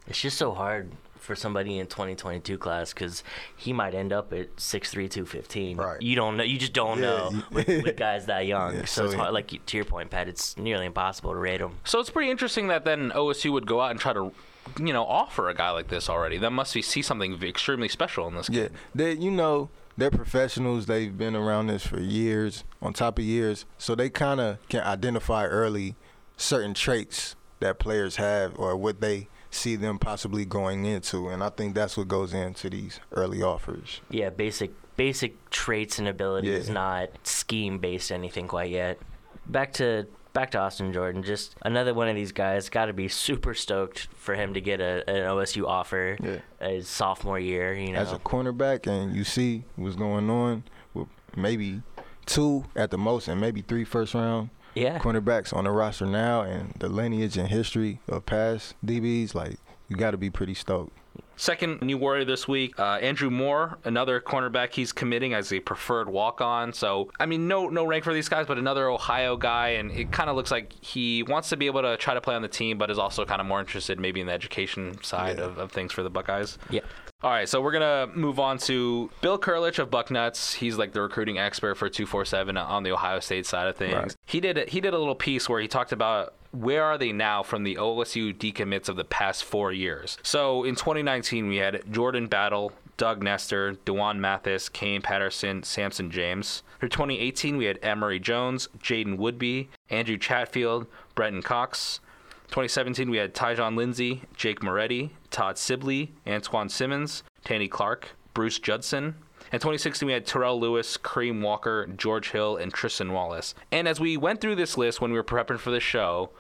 It's 0.09 0.21
just 0.21 0.37
so 0.37 0.53
hard 0.53 0.91
for 1.19 1.37
somebody 1.37 1.79
in 1.79 1.87
2022 1.87 2.59
class 2.59 2.93
because 2.93 3.23
he 3.57 3.73
might 3.73 3.95
end 3.95 4.13
up 4.13 4.33
at 4.33 4.57
6'3", 4.57 4.91
215. 5.09 5.77
Right. 5.77 6.03
You 6.03 6.17
don't 6.17 6.37
know. 6.37 6.43
You 6.43 6.59
just 6.59 6.73
don't 6.73 6.99
Yeah, 6.99 7.05
know 7.05 7.31
you- 7.33 7.43
with, 7.53 7.67
with 7.69 7.97
guys 7.97 8.27
that 8.27 8.47
young. 8.47 8.75
Yeah, 8.75 8.81
so 8.87 9.03
so 9.03 9.05
it's 9.05 9.15
he- 9.15 9.21
hard, 9.21 9.33
like 9.35 9.65
to 9.67 9.77
your 9.77 9.85
point, 9.85 10.11
Pat. 10.11 10.29
It's 10.29 10.57
nearly 10.57 10.87
impossible 10.87 11.33
to 11.33 11.39
rate 11.39 11.61
him. 11.61 11.73
So 11.85 12.01
it's 12.01 12.11
pretty 12.11 12.31
interesting 12.31 12.69
that 12.69 12.85
then 12.85 13.11
OSU 13.13 13.53
would 13.53 13.67
go 13.67 13.81
out 13.83 13.91
and 13.93 14.01
try 14.01 14.15
to, 14.15 14.33
you 14.79 14.93
know, 14.93 15.05
offer 15.05 15.49
a 15.49 15.55
guy 15.55 15.71
like 15.71 15.89
this 15.89 16.09
already. 16.09 16.39
That 16.39 16.51
must 16.53 16.75
be 16.75 16.83
see 16.83 17.03
something 17.03 17.41
extremely 17.43 17.89
special 17.89 18.27
in 18.27 18.35
this 18.35 18.49
Kid. 18.49 18.73
Yeah, 18.73 18.79
they 18.95 19.13
you 19.13 19.31
know 19.31 19.69
they're 19.99 20.11
professionals. 20.11 20.87
They've 20.87 21.17
been 21.17 21.37
around 21.37 21.67
this 21.67 21.87
for 21.87 22.01
years, 22.01 22.65
on 22.81 22.95
top 22.95 23.19
of 23.19 23.25
years, 23.25 23.67
so 23.77 23.95
they 23.95 24.09
kind 24.09 24.41
of 24.41 24.57
can 24.71 24.81
identify 24.83 25.45
early 25.45 25.97
certain 26.41 26.75
traits 26.75 27.37
that 27.61 27.79
players 27.79 28.17
have 28.17 28.59
or 28.59 28.77
what 28.77 29.01
they 29.01 29.29
see 29.51 29.77
them 29.77 29.99
possibly 29.99 30.45
going 30.45 30.85
into, 30.87 31.29
and 31.29 31.43
I 31.43 31.51
think 31.51 31.75
that's 31.75 31.97
what 31.97 32.09
goes 32.09 32.33
into 32.33 32.71
these 32.71 33.01
early 33.13 33.43
offers. 33.43 34.01
Yeah, 34.11 34.31
basic 34.31 34.71
basic 34.97 35.49
traits 35.51 35.99
and 35.99 36.07
abilities, 36.09 36.69
Yeah. 36.69 36.75
not 36.75 37.09
scheme 37.23 37.79
based 37.79 38.13
anything 38.13 38.47
quite 38.49 38.71
yet. 38.71 38.99
Back 39.47 39.73
to 39.75 40.07
back 40.33 40.53
to 40.53 40.59
Austin 40.59 40.93
Jordan. 40.93 41.23
Just 41.25 41.57
another 41.63 41.93
one 41.95 42.09
of 42.09 42.15
these 42.15 42.31
guys. 42.33 42.69
Got 42.69 42.87
to 42.87 42.93
be 42.93 43.09
super 43.09 43.53
stoked 43.53 44.09
for 44.15 44.35
him 44.37 44.55
to 44.55 44.61
get 44.61 44.81
a, 44.81 45.09
an 45.11 45.27
OSU 45.29 45.67
offer 45.67 46.17
Yeah. 46.23 46.69
his 46.69 46.87
sophomore 46.89 47.39
year. 47.41 47.75
You 47.75 47.93
know, 47.93 47.99
As 47.99 48.13
a 48.13 48.19
cornerback, 48.19 48.87
and 48.87 49.15
you 49.17 49.25
see 49.25 49.65
what's 49.77 49.97
going 49.97 50.31
on 50.31 50.63
with 50.95 51.09
maybe 51.37 51.83
two 52.27 52.65
at 52.77 52.91
the 52.93 52.99
most, 52.99 53.27
and 53.27 53.41
maybe 53.41 53.61
three 53.63 53.85
first 53.85 54.15
round 54.15 54.51
yeah. 54.75 54.99
cornerbacks 54.99 55.55
on 55.55 55.65
the 55.65 55.71
roster 55.71 56.07
now, 56.07 56.43
and 56.43 56.75
the 56.79 56.89
lineage 56.89 57.37
and 57.37 57.49
history 57.49 58.01
of 58.09 58.27
past 58.27 58.75
DBs, 58.85 59.35
like 59.35 59.57
you 59.89 59.97
got 59.97 60.13
to 60.13 60.17
be 60.19 60.31
pretty 60.31 60.55
stoked. 60.55 60.93
Second 61.37 61.81
new 61.81 61.97
warrior 61.97 62.27
this 62.27 62.47
week, 62.47 62.79
uh, 62.79 62.99
Andrew 63.01 63.31
Moore, 63.31 63.79
another 63.85 64.21
cornerback. 64.21 64.75
He's 64.75 64.93
committing 64.93 65.33
as 65.33 65.51
a 65.55 65.61
preferred 65.61 66.09
walk-on. 66.11 66.75
So 66.75 67.11
I 67.19 67.25
mean, 67.25 67.49
no 67.49 67.69
no 67.69 67.87
rank 67.87 68.05
for 68.05 68.13
these 68.13 68.29
guys, 68.29 68.47
but 68.47 68.59
another 68.59 68.89
Ohio 68.91 69.37
guy, 69.39 69.71
and 69.71 69.91
it 69.91 70.13
kind 70.13 70.29
of 70.29 70.37
looks 70.37 70.51
like 70.51 70.75
he 70.85 71.23
wants 71.23 71.49
to 71.49 71.57
be 71.57 71.65
able 71.67 71.81
to 71.81 71.97
try 71.97 72.13
to 72.13 72.21
play 72.21 72.35
on 72.35 72.43
the 72.43 72.49
team, 72.49 72.77
but 72.77 72.91
is 72.91 72.99
also 72.99 73.25
kind 73.25 73.41
of 73.41 73.47
more 73.47 73.59
interested 73.59 73.99
maybe 73.99 74.21
in 74.21 74.27
the 74.27 74.33
education 74.35 75.03
side 75.03 75.39
Yeah. 75.39 75.45
of, 75.45 75.57
of 75.59 75.73
things 75.73 75.93
for 75.93 76.03
the 76.03 76.11
Buckeyes. 76.11 76.59
Yeah. 76.69 76.81
All 77.23 77.31
right, 77.31 77.47
so 77.47 77.61
we're 77.61 77.73
gonna 77.73 78.11
move 78.15 78.41
on 78.41 78.57
to 78.59 79.11
Bill 79.21 79.39
Kurelic 79.39 79.79
of 79.79 79.91
Bucknuts. 79.91 80.55
He's 80.55 80.79
like 80.79 80.93
the 80.93 81.03
recruiting 81.03 81.39
expert 81.39 81.75
for 81.75 81.91
247 81.91 82.57
on 82.57 82.83
the 82.83 82.93
Ohio 82.93 83.21
State 83.21 83.45
side 83.45 83.69
of 83.69 83.77
things. 83.77 83.95
Right. 83.95 84.17
He 84.25 84.41
did 84.41 84.57
a, 84.57 84.65
he 84.65 84.81
did 84.81 84.95
a 84.95 84.99
little 84.99 85.15
piece 85.15 85.47
where 85.47 85.61
he 85.61 85.69
talked 85.69 85.93
about 85.93 86.33
where 86.53 86.83
are 86.83 86.97
they 86.97 87.13
now 87.13 87.43
from 87.43 87.63
the 87.63 87.77
OSU 87.77 88.35
decommits 88.35 88.89
of 88.89 88.97
the 88.97 89.05
past 89.05 89.45
four 89.45 89.71
years. 89.71 90.17
So 90.23 90.65
in 90.65 90.77
2019 90.77 91.47
we 91.47 91.57
had 91.59 91.83
Jordan 91.93 92.27
Battle, 92.27 92.73
Doug 92.97 93.23
Nester, 93.23 93.75
Dwan 93.85 94.19
Mathis, 94.19 94.71
Kane 94.71 95.03
Patterson, 95.03 95.63
Samson 95.63 96.11
James. 96.11 96.63
For 96.79 96.89
2018 96.89 97.59
we 97.59 97.67
had 97.67 97.79
Emery 97.83 98.19
Jones, 98.19 98.69
Jaden 98.79 99.19
Woodby, 99.19 99.69
Andrew 99.91 100.17
Chatfield, 100.17 100.87
Brenton 101.15 101.43
Cox. 101.43 102.01
2017, 102.49 103.09
we 103.11 103.19
had 103.19 103.33
Tyjon 103.33 103.77
Lindsey, 103.77 104.23
Jake 104.35 104.61
Moretti, 104.61 105.13
Todd 105.31 105.59
Sibley, 105.59 106.13
Antoine 106.27 106.69
Simmons, 106.69 107.23
Danny 107.45 107.69
Clark, 107.69 108.11
Bruce 108.35 108.59
Judson. 108.59 109.15
In 109.53 109.59
2016, 109.59 110.07
we 110.07 110.13
had 110.13 110.27
Terrell 110.27 110.61
Lewis, 110.61 110.97
Kareem 110.97 111.43
Walker, 111.43 111.87
George 111.97 112.31
Hill, 112.31 112.57
and 112.57 112.73
Tristan 112.73 113.13
Wallace. 113.13 113.55
And 113.73 113.89
as 113.89 113.99
we 113.99 114.17
went 114.17 114.41
through 114.41 114.57
this 114.57 114.79
list 114.79 115.01
when 115.01 115.11
we 115.11 115.17
were 115.17 115.25
prepping 115.25 115.59
for 115.59 115.71
the 115.71 115.81
show, 115.81 116.31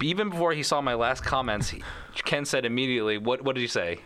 even 0.00 0.30
before 0.30 0.52
he 0.52 0.62
saw 0.62 0.80
my 0.80 0.94
last 0.94 1.22
comments, 1.24 1.74
Ken 2.14 2.44
said 2.44 2.64
immediately, 2.64 3.18
"What? 3.18 3.42
What 3.42 3.54
did 3.54 3.60
you 3.60 3.68
say?" 3.68 3.98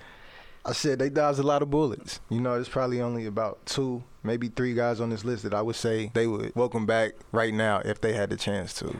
I 0.64 0.72
said 0.72 0.98
they 0.98 1.10
dodged 1.10 1.38
a 1.38 1.44
lot 1.44 1.62
of 1.62 1.70
bullets. 1.70 2.18
You 2.28 2.40
know, 2.40 2.54
there's 2.54 2.68
probably 2.68 3.00
only 3.00 3.26
about 3.26 3.64
two, 3.66 4.02
maybe 4.25 4.48
three 4.48 4.75
guys 4.75 5.00
on 5.00 5.10
this 5.10 5.25
list 5.25 5.44
that 5.44 5.54
I 5.54 5.62
would 5.62 5.76
say 5.76 6.10
they 6.12 6.26
would 6.26 6.56
welcome 6.56 6.86
back 6.86 7.12
right 7.30 7.54
now 7.54 7.82
if 7.84 8.00
they 8.00 8.14
had 8.14 8.30
the 8.30 8.36
chance 8.36 8.75
to. 8.80 8.96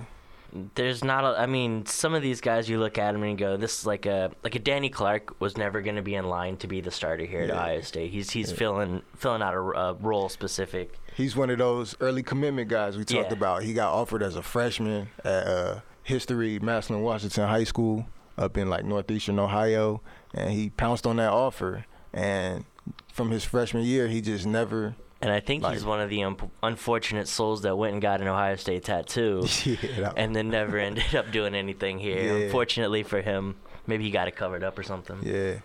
There's 0.75 1.03
not 1.05 1.25
a. 1.25 1.41
I 1.41 1.47
mean, 1.47 1.87
some 1.87 2.15
of 2.15 2.23
these 2.23 2.41
guys 2.41 2.69
you 2.69 2.79
look 2.79 2.99
at 2.99 3.13
them 3.13 3.23
and 3.23 3.33
you 3.33 3.37
go, 3.37 3.57
"This 3.57 3.81
is 3.81 3.87
like 3.87 4.07
a 4.07 4.31
like 4.45 4.55
a 4.55 4.59
Danny 4.59 4.89
Clark 4.89 5.41
was 5.41 5.57
never 5.57 5.81
going 5.83 5.97
to 5.97 6.03
be 6.03 6.15
in 6.15 6.29
line 6.29 6.57
to 6.59 6.67
be 6.67 6.81
the 6.81 6.91
starter 6.91 7.25
here 7.25 7.43
at 7.43 7.51
Ohio 7.51 7.81
State. 7.81 8.11
He's 8.11 8.31
he's 8.31 8.51
filling 8.53 9.03
filling 9.17 9.43
out 9.43 9.55
a, 9.55 9.59
a 9.61 9.95
role 9.95 10.29
specific. 10.29 10.99
He's 11.15 11.35
one 11.37 11.51
of 11.51 11.59
those 11.59 11.97
early 12.01 12.23
commitment 12.23 12.69
guys 12.69 12.97
we 12.97 13.05
talked 13.05 13.29
Yeah. 13.31 13.37
about. 13.37 13.63
He 13.63 13.73
got 13.73 13.93
offered 13.95 14.23
as 14.23 14.37
a 14.37 14.43
freshman 14.43 15.09
at 15.25 15.47
uh, 15.47 15.81
History 16.03 16.59
Massillon 16.61 17.03
Washington 17.03 17.49
High 17.49 17.65
School 17.65 18.07
up 18.37 18.57
in 18.59 18.69
like 18.69 18.85
northeastern 18.85 19.39
Ohio, 19.39 20.03
and 20.35 20.51
he 20.53 20.71
pounced 20.71 21.07
on 21.07 21.17
that 21.17 21.33
offer. 21.33 21.87
And 22.13 22.65
from 23.13 23.31
his 23.31 23.45
freshman 23.45 23.83
year, 23.85 24.09
he 24.09 24.21
just 24.21 24.47
never. 24.47 24.95
And 25.23 25.31
I 25.33 25.41
think 25.41 25.65
he's 25.67 25.85
one 25.85 26.01
of 26.01 26.11
the 26.11 26.23
un- 26.25 26.37
unfortunate 26.63 27.27
souls 27.27 27.63
that 27.63 27.77
went 27.77 27.95
and 27.95 28.03
got 28.03 28.21
an 28.21 28.29
Ohio 28.29 28.57
State 28.57 28.85
tattoo. 28.85 29.47
Yeah, 29.65 30.13
and 30.17 30.37
then 30.37 30.51
never 30.51 30.79
ended 30.79 31.15
up 31.15 31.31
doing 31.33 31.55
anything 31.55 31.99
here. 31.99 32.17
Yeah. 32.23 32.45
Unfortunately 32.45 33.03
for 33.03 33.23
him, 33.23 33.57
maybe 33.87 34.05
he 34.05 34.11
got 34.11 34.29
it 34.29 34.37
covered 34.37 34.63
up 34.63 34.79
or 34.79 34.83
something. 34.83 35.19
yeah. 35.23 35.57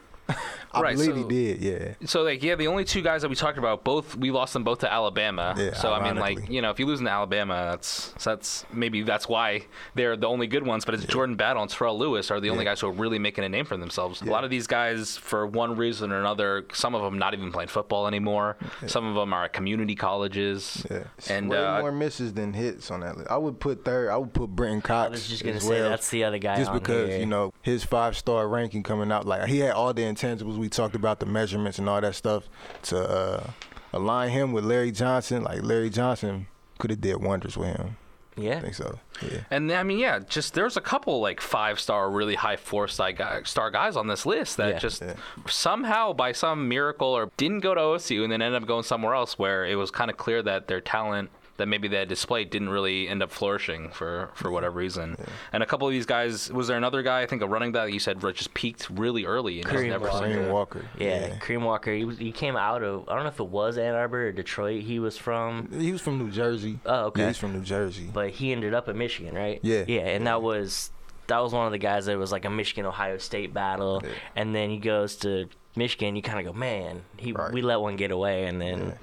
I 0.74 0.82
Right, 0.82 0.96
believe 0.96 1.12
so- 1.12 1.16
he 1.16 1.24
did. 1.24 1.62
Yeah. 1.62 2.08
So 2.08 2.24
like 2.24 2.42
yeah, 2.42 2.56
the 2.56 2.68
only 2.68 2.86
two 2.86 3.02
guys 3.02 3.22
that 3.24 3.30
we 3.30 3.36
talked 3.36 3.58
about, 3.58 3.84
both 3.84 4.16
we 4.16 4.32
lost 4.32 4.54
them 4.54 4.64
both 4.64 4.80
to 4.80 4.92
Alabama. 4.92 5.54
Yeah, 5.58 5.74
so 5.74 5.92
I 5.94 6.02
mean 6.04 6.16
like 6.20 6.50
you 6.50 6.62
know 6.62 6.70
if 6.70 6.80
you 6.80 6.86
lose 6.86 7.00
in 7.02 7.08
Alabama, 7.08 7.68
that's 7.72 8.14
so 8.18 8.30
that's 8.32 8.66
maybe 8.72 9.04
that's 9.04 9.28
why 9.28 9.66
they're 9.96 10.16
the 10.16 10.28
only 10.28 10.48
good 10.48 10.66
ones. 10.66 10.86
But 10.86 10.96
it's 10.96 11.06
Jordan 11.06 11.36
Battle 11.36 11.62
and 11.62 11.70
Terrell 11.72 11.98
Lewis 11.98 12.32
are 12.32 12.40
the 12.40 12.50
only 12.50 12.64
Yeah. 12.64 12.72
guys 12.72 12.80
who 12.82 12.88
are 12.88 12.92
really 12.94 13.20
making 13.20 13.44
a 13.44 13.50
name 13.50 13.66
for 13.66 13.76
themselves. 13.78 14.22
A 14.22 14.26
lot 14.26 14.44
of 14.44 14.50
these 14.50 14.68
guys, 14.68 15.18
for 15.18 15.46
one 15.46 15.76
reason 15.76 16.12
or 16.12 16.20
another, 16.20 16.66
some 16.74 16.96
of 16.96 17.02
them 17.02 17.18
not 17.20 17.34
even 17.34 17.52
playing 17.52 17.68
football 17.70 18.08
anymore. 18.08 18.58
Some 18.88 19.06
of 19.06 19.16
them 19.16 19.34
are 19.34 19.46
at 19.46 19.54
community 19.54 19.96
colleges. 19.96 20.86
Yeah. 20.90 21.04
And 21.30 21.50
way 21.50 21.58
uh, 21.58 21.80
more 21.82 21.92
misses 21.92 22.34
than 22.34 22.54
hits 22.54 22.92
on 22.92 23.02
that 23.02 23.18
list. 23.18 23.30
I 23.30 23.38
would 23.38 23.60
put 23.60 23.84
third. 23.84 24.10
I 24.10 24.18
would 24.18 24.34
put 24.34 24.50
Brenton 24.50 24.82
Cox. 24.82 25.08
I 25.08 25.10
was 25.10 25.28
just 25.28 25.44
gonna 25.44 25.58
as 25.58 25.64
say 25.64 25.82
well, 25.82 25.90
that's 25.90 26.10
the 26.10 26.24
other 26.24 26.38
guy. 26.38 26.56
just 26.58 26.70
on 26.72 26.80
because 26.80 27.10
here. 27.10 27.20
you 27.20 27.26
know 27.26 27.52
his 27.62 27.84
five 27.84 28.16
star 28.18 28.48
ranking 28.48 28.84
coming 28.84 29.12
out. 29.12 29.26
Like 29.26 29.48
he 29.48 29.60
had 29.60 29.72
all 29.72 29.94
the 29.94 30.04
intangibles. 30.04 30.58
We 30.62 30.70
talked 30.70 30.94
about 30.96 31.20
the 31.20 31.26
measurements 31.26 31.80
and 31.80 31.90
all 31.90 32.00
that 32.00 32.14
stuff 32.16 32.44
to 32.84 32.98
uh, 33.00 33.50
align 33.94 34.30
him 34.30 34.54
with 34.54 34.64
Larry 34.64 34.92
Johnson. 34.92 35.44
Like 35.44 35.64
Larry 35.64 35.90
Johnson 35.90 36.46
could 36.78 36.92
have 36.92 37.02
did 37.02 37.18
wonders 37.18 37.58
with 37.58 37.70
him. 37.76 37.98
Yeah. 38.38 38.58
I 38.58 38.62
think 38.62 38.76
so. 38.76 39.00
Yeah. 39.24 39.40
And 39.50 39.72
I 39.72 39.82
mean, 39.84 39.98
yeah, 40.00 40.20
just 40.20 40.54
there's 40.54 40.78
a 40.78 40.82
couple 40.82 41.20
like 41.20 41.42
five 41.42 41.80
star, 41.80 42.10
really 42.12 42.36
high 42.36 42.56
four 42.58 42.88
star 42.88 43.12
star 43.44 43.72
guys 43.72 43.96
on 43.98 44.08
this 44.08 44.26
list 44.26 44.58
that 44.58 44.70
Yeah. 44.74 44.80
just 44.80 45.02
Yeah. 45.02 45.16
somehow, 45.48 46.14
by 46.14 46.32
some 46.32 46.70
miracle, 46.70 47.10
or 47.10 47.30
didn't 47.38 47.60
go 47.60 47.74
to 47.74 47.82
OSU 47.82 48.24
and 48.24 48.32
then 48.32 48.42
ended 48.42 48.62
up 48.62 48.68
going 48.68 48.84
somewhere 48.84 49.16
else 49.16 49.38
where 49.40 49.66
it 49.66 49.76
was 49.76 49.90
kind 49.92 50.10
of 50.10 50.18
clear 50.18 50.42
that 50.44 50.68
their 50.68 50.80
talent 50.80 51.30
that 51.58 51.68
maybe 51.68 51.88
that 51.90 52.08
display 52.08 52.44
didn't 52.44 52.70
really 52.70 53.08
end 53.08 53.22
up 53.22 53.32
flourishing 53.32 53.90
for 53.90 54.30
for 54.34 54.50
whatever 54.50 54.78
reason. 54.80 55.16
And 55.54 55.62
a 55.62 55.66
couple 55.66 55.88
of 55.88 55.92
these 55.92 56.06
guys, 56.06 56.52
was 56.52 56.68
there 56.68 56.78
another 56.78 57.04
guy? 57.04 57.22
I 57.22 57.26
think 57.28 57.42
a 57.42 57.48
running 57.48 57.72
back 57.72 57.92
you 57.92 58.00
said 58.00 58.20
just 58.22 58.54
peaked 58.54 58.90
really 58.90 59.26
early 59.26 59.60
and 59.60 59.70
just 59.70 59.76
Kareem 59.84 59.90
never 59.90 60.08
Walker. 60.08 60.26
Kareem 60.28 60.46
to- 60.46 60.52
Walker. 60.52 60.86
Yeah, 60.98 61.38
Kareem 61.40 61.62
Walker. 61.64 61.94
He, 61.94 62.06
was, 62.06 62.18
he 62.18 62.32
came 62.32 62.56
out 62.56 62.84
of 62.84 63.08
I 63.10 63.14
don't 63.16 63.24
know 63.24 63.30
if 63.30 63.40
it 63.40 63.48
was 63.48 63.78
Ann 63.78 63.94
Arbor 63.96 64.28
or 64.28 64.32
Detroit. 64.32 64.82
He 64.84 65.00
was 65.00 65.18
from, 65.18 65.70
He 65.72 65.92
was 65.92 66.02
from 66.02 66.18
New 66.18 66.32
Jersey. 66.32 66.80
Oh, 66.86 67.06
okay. 67.08 67.22
Yeah, 67.22 67.28
he's 67.28 67.38
from 67.38 67.54
New 67.54 67.64
Jersey. 67.64 68.10
but 68.12 68.32
he 68.32 68.52
ended 68.52 68.74
up 68.74 68.90
at 68.90 68.96
Michigan, 68.96 69.36
right? 69.36 69.60
Yeah. 69.62 69.84
Yeah, 69.88 70.02
and 70.08 70.26
that 70.28 70.42
was 70.42 70.92
that 71.28 71.40
was 71.40 71.54
one 71.54 71.66
of 71.66 71.72
the 71.72 71.78
guys 71.78 72.08
that 72.08 72.18
was 72.18 72.32
like 72.32 72.44
a 72.46 72.50
Michigan 72.50 72.86
Ohio 72.86 73.18
State 73.18 73.54
battle, 73.54 74.02
Yeah. 74.04 74.10
and 74.36 74.54
then 74.56 74.70
he 74.70 74.78
goes 74.80 75.16
to 75.18 75.48
Michigan. 75.76 76.16
You 76.16 76.22
kind 76.22 76.46
of 76.46 76.54
go, 76.54 76.58
man, 76.58 77.04
he 77.18 77.32
Right. 77.32 77.54
we 77.54 77.62
let 77.62 77.80
one 77.80 77.96
get 77.96 78.12
away, 78.12 78.46
and 78.46 78.60
then 78.60 78.80
Yeah. 78.88 78.94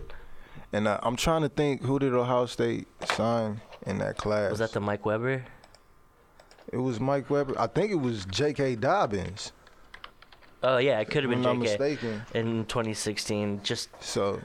And 0.72 0.86
uh, 0.86 0.98
I'm 1.02 1.16
trying 1.16 1.42
to 1.42 1.48
think 1.48 1.82
who 1.82 1.98
did 1.98 2.12
Ohio 2.14 2.46
State 2.46 2.86
sign 3.12 3.60
in 3.86 3.98
that 3.98 4.16
class. 4.16 4.50
was 4.50 4.58
that 4.58 4.72
the 4.72 4.80
Mike 4.80 5.06
Weber? 5.06 5.44
It 6.72 6.76
was 6.78 7.00
Mike 7.00 7.30
Weber. 7.30 7.58
I 7.58 7.66
think 7.66 7.90
it 7.90 7.96
was 8.00 8.26
J.K. 8.26 8.76
Dobbins. 8.76 9.52
Oh 10.62 10.76
yeah, 10.78 10.98
it 11.00 11.06
could 11.08 11.22
have 11.22 11.30
been 11.30 11.46
I'm 11.46 11.58
JK 11.58 11.62
mistaken. 11.62 12.22
in 12.34 12.64
2016. 12.66 13.62
Just 13.62 13.88
So 14.00 14.40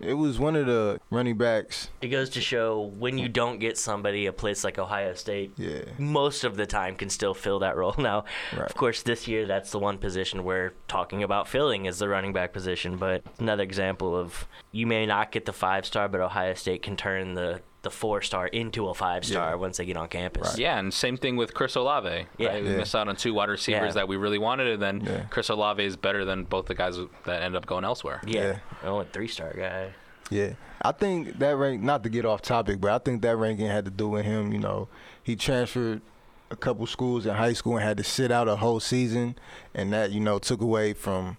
it 0.00 0.14
was 0.14 0.38
one 0.38 0.56
of 0.56 0.66
the 0.66 1.00
running 1.10 1.36
backs. 1.36 1.88
it 2.00 2.08
goes 2.08 2.30
to 2.30 2.40
show 2.40 2.92
when 2.98 3.18
you 3.18 3.28
don't 3.28 3.58
get 3.58 3.76
somebody, 3.78 4.26
a 4.26 4.32
place 4.32 4.64
like 4.64 4.78
Ohio 4.78 5.14
State 5.14 5.52
Yeah. 5.56 5.82
most 5.98 6.44
of 6.44 6.56
the 6.56 6.66
time 6.66 6.96
can 6.96 7.10
still 7.10 7.34
fill 7.34 7.58
that 7.60 7.76
role. 7.76 7.94
Now, 7.98 8.24
Right. 8.56 8.66
of 8.68 8.74
course, 8.74 9.02
this 9.02 9.28
year 9.28 9.46
that's 9.46 9.70
the 9.70 9.78
one 9.78 9.98
position 9.98 10.44
we're 10.44 10.72
talking 10.88 11.22
about 11.22 11.48
filling 11.48 11.84
is 11.86 11.98
the 11.98 12.08
running 12.08 12.32
back 12.32 12.52
position. 12.52 12.96
But 12.96 13.22
another 13.38 13.62
example 13.62 14.16
of 14.16 14.46
you 14.72 14.86
may 14.86 15.04
not 15.06 15.32
get 15.32 15.44
the 15.44 15.52
five 15.52 15.84
star, 15.86 16.08
but 16.08 16.20
Ohio 16.20 16.54
State 16.54 16.82
can 16.82 16.96
turn 16.96 17.34
the 17.34 17.60
the 17.82 17.90
four 17.90 18.20
star 18.20 18.46
into 18.48 18.88
a 18.88 18.94
five 18.94 19.24
star 19.24 19.50
Yeah. 19.50 19.54
once 19.54 19.78
they 19.78 19.84
get 19.86 19.96
on 19.96 20.08
campus. 20.08 20.58
Yeah, 20.58 20.78
and 20.78 20.92
same 20.92 21.16
thing 21.16 21.36
with 21.36 21.54
Chris 21.54 21.74
Olave. 21.76 22.26
Yeah. 22.38 22.48
right? 22.48 22.62
we 22.62 22.70
Yeah. 22.70 22.76
missed 22.76 22.94
out 22.94 23.08
on 23.08 23.16
two 23.16 23.32
wide 23.34 23.48
receivers 23.48 23.88
Yeah. 23.88 23.92
that 23.92 24.08
we 24.08 24.16
really 24.16 24.38
wanted, 24.38 24.68
and 24.68 24.82
then 24.82 25.00
Yeah. 25.00 25.22
Chris 25.30 25.48
Olave 25.48 25.82
is 25.82 25.96
better 25.96 26.24
than 26.24 26.44
both 26.44 26.66
the 26.66 26.74
guys 26.74 26.98
that 27.24 27.42
end 27.42 27.56
up 27.56 27.64
going 27.66 27.84
elsewhere. 27.84 28.20
Yeah. 28.26 28.40
Yeah. 28.42 28.58
Oh, 28.84 29.00
a 29.00 29.04
three 29.04 29.28
star 29.28 29.52
guy. 29.56 29.94
Yeah, 30.30 30.50
I 30.82 30.92
think 30.92 31.38
that 31.40 31.56
rank. 31.56 31.82
Not 31.82 32.02
to 32.04 32.08
get 32.08 32.24
off 32.24 32.40
topic, 32.42 32.80
but 32.80 32.90
I 32.92 32.98
think 32.98 33.22
that 33.22 33.36
ranking 33.36 33.66
had 33.66 33.84
to 33.86 33.90
do 33.90 34.08
with 34.08 34.24
him. 34.24 34.52
You 34.52 34.58
know, 34.60 34.88
he 35.22 35.34
transferred 35.34 36.02
a 36.52 36.56
couple 36.56 36.86
schools 36.86 37.26
in 37.26 37.34
high 37.34 37.52
school 37.52 37.76
and 37.76 37.84
had 37.84 37.96
to 37.96 38.04
sit 38.04 38.30
out 38.30 38.46
a 38.46 38.56
whole 38.56 38.78
season, 38.80 39.36
and 39.74 39.92
that 39.92 40.12
you 40.12 40.20
know 40.20 40.38
took 40.38 40.60
away 40.60 40.92
from 40.92 41.36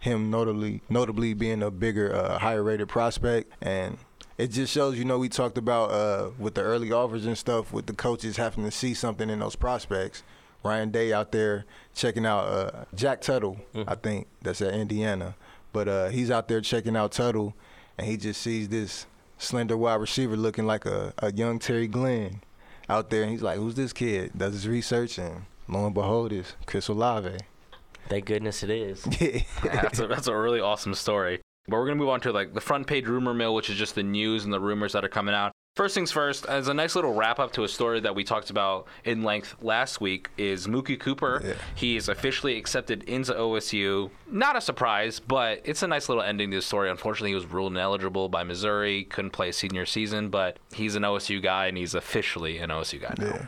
him 0.00 0.30
notably, 0.30 0.82
notably 0.88 1.34
being 1.34 1.62
a 1.62 1.70
bigger, 1.72 2.14
uh, 2.14 2.38
higher 2.38 2.62
rated 2.62 2.88
prospect, 2.88 3.52
and 3.60 3.98
it 4.38 4.48
just 4.48 4.72
shows. 4.72 4.98
You 4.98 5.04
know, 5.04 5.18
we 5.18 5.28
talked 5.28 5.58
about 5.58 5.90
uh, 5.90 6.30
with 6.38 6.54
the 6.54 6.62
early 6.62 6.92
offers 6.92 7.26
and 7.26 7.36
stuff, 7.36 7.72
with 7.72 7.86
the 7.86 7.92
coaches 7.92 8.36
having 8.36 8.64
to 8.64 8.70
see 8.70 8.94
something 8.94 9.28
in 9.28 9.40
those 9.40 9.56
prospects. 9.56 10.22
Ryan 10.64 10.90
Day 10.90 11.12
out 11.12 11.32
there 11.32 11.66
checking 11.94 12.26
out 12.26 12.44
uh, 12.44 12.84
Jack 12.94 13.20
Tuttle, 13.20 13.60
I 13.86 13.94
think 13.94 14.26
that's 14.42 14.60
at 14.60 14.74
Indiana, 14.74 15.36
but 15.72 15.86
uh, 15.88 16.08
he's 16.08 16.30
out 16.30 16.48
there 16.48 16.60
checking 16.60 16.96
out 16.96 17.12
Tuttle, 17.12 17.54
and 17.96 18.06
he 18.06 18.16
just 18.16 18.40
sees 18.40 18.68
this 18.68 19.06
slender 19.38 19.76
wide 19.76 20.00
receiver 20.00 20.36
looking 20.36 20.66
like 20.66 20.84
a, 20.84 21.14
a 21.18 21.32
young 21.32 21.58
Terry 21.58 21.86
Glenn 21.86 22.40
out 22.88 23.10
there, 23.10 23.22
and 23.22 23.30
he's 23.30 23.42
like, 23.42 23.58
"Who's 23.58 23.76
this 23.76 23.92
kid?" 23.92 24.32
Does 24.36 24.54
his 24.54 24.68
research, 24.68 25.18
and 25.18 25.44
lo 25.68 25.86
and 25.86 25.94
behold, 25.94 26.32
it's 26.32 26.54
Chris 26.66 26.88
Olave. 26.88 27.38
Thank 28.08 28.24
goodness 28.24 28.62
it 28.62 28.70
is. 28.70 29.06
Yeah, 29.20 29.42
that's 29.82 30.00
a 30.00 30.06
that's 30.06 30.26
a 30.26 30.36
really 30.36 30.60
awesome 30.60 30.94
story. 30.94 31.40
But 31.68 31.76
we're 31.76 31.86
gonna 31.86 31.96
move 31.96 32.08
on 32.08 32.20
to 32.22 32.32
like 32.32 32.54
the 32.54 32.60
front 32.60 32.86
page 32.86 33.06
rumor 33.06 33.34
mill, 33.34 33.54
which 33.54 33.68
is 33.70 33.76
just 33.76 33.94
the 33.94 34.02
news 34.02 34.44
and 34.44 34.52
the 34.52 34.60
rumors 34.60 34.92
that 34.92 35.04
are 35.04 35.08
coming 35.08 35.34
out. 35.34 35.52
First 35.76 35.94
things 35.94 36.10
first, 36.10 36.44
as 36.46 36.66
a 36.66 36.74
nice 36.74 36.96
little 36.96 37.14
wrap 37.14 37.38
up 37.38 37.52
to 37.52 37.62
a 37.62 37.68
story 37.68 38.00
that 38.00 38.12
we 38.16 38.24
talked 38.24 38.50
about 38.50 38.88
in 39.04 39.22
length 39.22 39.54
last 39.62 40.00
week, 40.00 40.28
is 40.36 40.66
Mookie 40.66 40.98
Cooper. 40.98 41.40
Yeah. 41.44 41.54
He 41.76 41.96
is 41.96 42.08
officially 42.08 42.58
accepted 42.58 43.04
into 43.04 43.32
OSU. 43.32 44.10
Not 44.28 44.56
a 44.56 44.60
surprise, 44.60 45.20
but 45.20 45.60
it's 45.64 45.84
a 45.84 45.86
nice 45.86 46.08
little 46.08 46.24
ending 46.24 46.50
to 46.50 46.56
the 46.56 46.62
story. 46.62 46.90
Unfortunately, 46.90 47.30
he 47.30 47.36
was 47.36 47.46
ruled 47.46 47.70
ineligible 47.70 48.28
by 48.28 48.42
Missouri, 48.42 49.04
couldn't 49.04 49.30
play 49.30 49.52
senior 49.52 49.86
season, 49.86 50.30
but 50.30 50.58
he's 50.72 50.96
an 50.96 51.04
OSU 51.04 51.40
guy 51.40 51.66
and 51.66 51.78
he's 51.78 51.94
officially 51.94 52.58
an 52.58 52.70
OSU 52.70 53.00
guy 53.00 53.14
now. 53.16 53.26
yeah. 53.26 53.46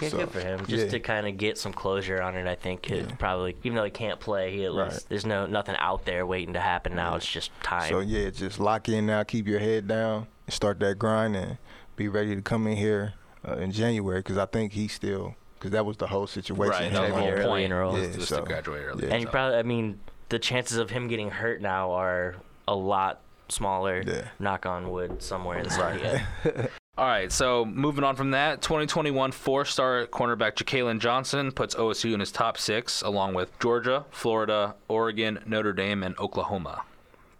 Yeah, 0.00 0.08
So, 0.08 0.18
good 0.18 0.30
for 0.30 0.40
him. 0.40 0.64
Just 0.66 0.84
yeah. 0.86 0.90
to 0.92 1.00
kind 1.00 1.26
of 1.26 1.36
get 1.36 1.58
some 1.58 1.72
closure 1.72 2.22
on 2.22 2.36
it, 2.36 2.46
I 2.46 2.54
think 2.54 2.86
he'd 2.86 2.96
Yeah. 3.08 3.14
probably, 3.18 3.56
even 3.64 3.76
though 3.76 3.84
he 3.84 3.90
can't 3.90 4.20
play, 4.20 4.52
he 4.52 4.64
at 4.64 4.72
Right. 4.72 4.90
least 4.92 5.08
there's 5.08 5.26
no 5.26 5.46
nothing 5.46 5.74
out 5.78 6.04
there 6.04 6.24
waiting 6.24 6.54
to 6.54 6.60
happen 6.60 6.94
now. 6.94 7.10
Yeah. 7.10 7.16
It's 7.16 7.26
just 7.26 7.50
time. 7.62 7.88
So 7.88 7.98
yeah, 8.00 8.30
just 8.30 8.60
lock 8.60 8.88
in 8.88 9.06
now, 9.06 9.22
keep 9.24 9.46
your 9.48 9.58
head 9.58 9.88
down, 9.88 10.26
and 10.46 10.54
start 10.54 10.78
that 10.80 10.98
grind, 10.98 11.34
and 11.36 11.58
be 11.96 12.08
ready 12.08 12.36
to 12.36 12.42
come 12.42 12.66
in 12.68 12.76
here 12.76 13.14
uh, 13.46 13.54
in 13.56 13.72
January. 13.72 14.20
Because 14.20 14.38
I 14.38 14.46
think 14.46 14.72
he 14.74 14.86
still, 14.86 15.34
because 15.58 15.72
that 15.72 15.84
was 15.84 15.96
the 15.96 16.06
whole 16.06 16.26
situation. 16.28 16.70
Right, 16.70 16.92
that 16.92 17.08
the 17.08 17.14
whole 17.14 17.32
point. 17.48 17.64
in 17.66 17.72
a 17.72 17.76
row. 17.76 17.92
was 17.92 18.02
Yeah, 18.10 18.14
just 18.14 18.28
so- 18.28 18.40
to 18.40 18.46
graduate 18.46 18.82
early. 18.84 19.06
yeah. 19.08 19.12
and 19.14 19.20
you 19.22 19.26
so. 19.26 19.32
probably, 19.32 19.58
I 19.58 19.62
mean, 19.64 19.98
the 20.28 20.38
chances 20.38 20.78
of 20.78 20.90
him 20.90 21.08
getting 21.08 21.30
hurt 21.30 21.60
now 21.60 21.90
are 21.90 22.36
a 22.68 22.76
lot 22.76 23.22
smaller. 23.48 24.04
Yeah. 24.06 24.28
Knock 24.38 24.66
on 24.66 24.90
wood, 24.92 25.20
somewhere 25.20 25.58
in 25.58 25.68
the 25.68 26.24
right. 26.44 26.70
All 27.00 27.06
right, 27.06 27.32
so 27.32 27.64
moving 27.64 28.04
on 28.04 28.14
from 28.14 28.32
that, 28.32 28.60
2021 28.60 29.32
four-star 29.32 30.06
cornerback 30.08 30.52
Jalen 30.52 30.98
Johnson 30.98 31.50
puts 31.50 31.74
OSU 31.74 32.12
in 32.12 32.20
his 32.20 32.30
top 32.30 32.58
six, 32.58 33.00
along 33.00 33.32
with 33.32 33.58
Georgia, 33.58 34.04
Florida, 34.10 34.74
Oregon, 34.86 35.38
Notre 35.46 35.72
Dame, 35.72 36.02
and 36.02 36.14
Oklahoma. 36.18 36.82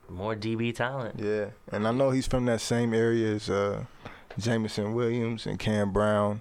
More 0.09 0.35
DB 0.35 0.75
talent. 0.75 1.21
Yeah, 1.21 1.50
and 1.71 1.87
I 1.87 1.93
know 1.93 2.09
he's 2.09 2.26
from 2.26 2.47
that 2.47 2.62
same 2.62 2.95
area 2.95 3.35
as 3.35 3.50
uh, 3.50 3.85
Jameson 4.38 4.95
Williams 4.95 5.45
and 5.45 5.59
Cam 5.59 5.93
Brown. 5.93 6.40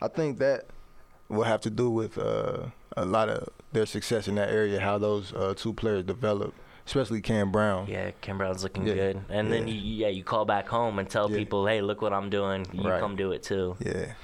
I 0.00 0.08
think 0.08 0.38
that 0.38 0.64
will 1.28 1.42
have 1.42 1.60
to 1.60 1.70
do 1.70 1.90
with 1.90 2.16
uh, 2.16 2.68
a 2.96 3.04
lot 3.04 3.28
of 3.28 3.46
their 3.72 3.84
success 3.84 4.26
in 4.26 4.36
that 4.36 4.48
area, 4.48 4.80
how 4.80 4.96
those 4.96 5.34
uh, 5.34 5.52
two 5.54 5.74
players 5.74 6.04
develop, 6.04 6.54
especially 6.86 7.20
Cam 7.20 7.50
Brown. 7.50 7.86
Yeah, 7.88 8.10
Cam 8.20 8.38
Brown's 8.38 8.62
looking 8.62 8.86
Yeah. 8.86 8.94
good. 8.94 9.24
And 9.28 9.52
then 9.52 9.66
Yeah. 9.68 9.74
you, 9.74 9.80
yeah, 9.96 10.08
you 10.08 10.22
call 10.24 10.44
back 10.44 10.68
home 10.68 10.98
and 10.98 11.08
tell 11.08 11.30
Yeah. 11.30 11.36
people, 11.38 11.66
hey, 11.66 11.80
look 11.80 12.02
what 12.02 12.12
I'm 12.12 12.30
doing. 12.30 12.66
You 12.72 12.88
Right. 12.90 13.00
come 13.00 13.16
do 13.16 13.32
it 13.32 13.42
too. 13.42 13.76
Yeah, 13.80 14.14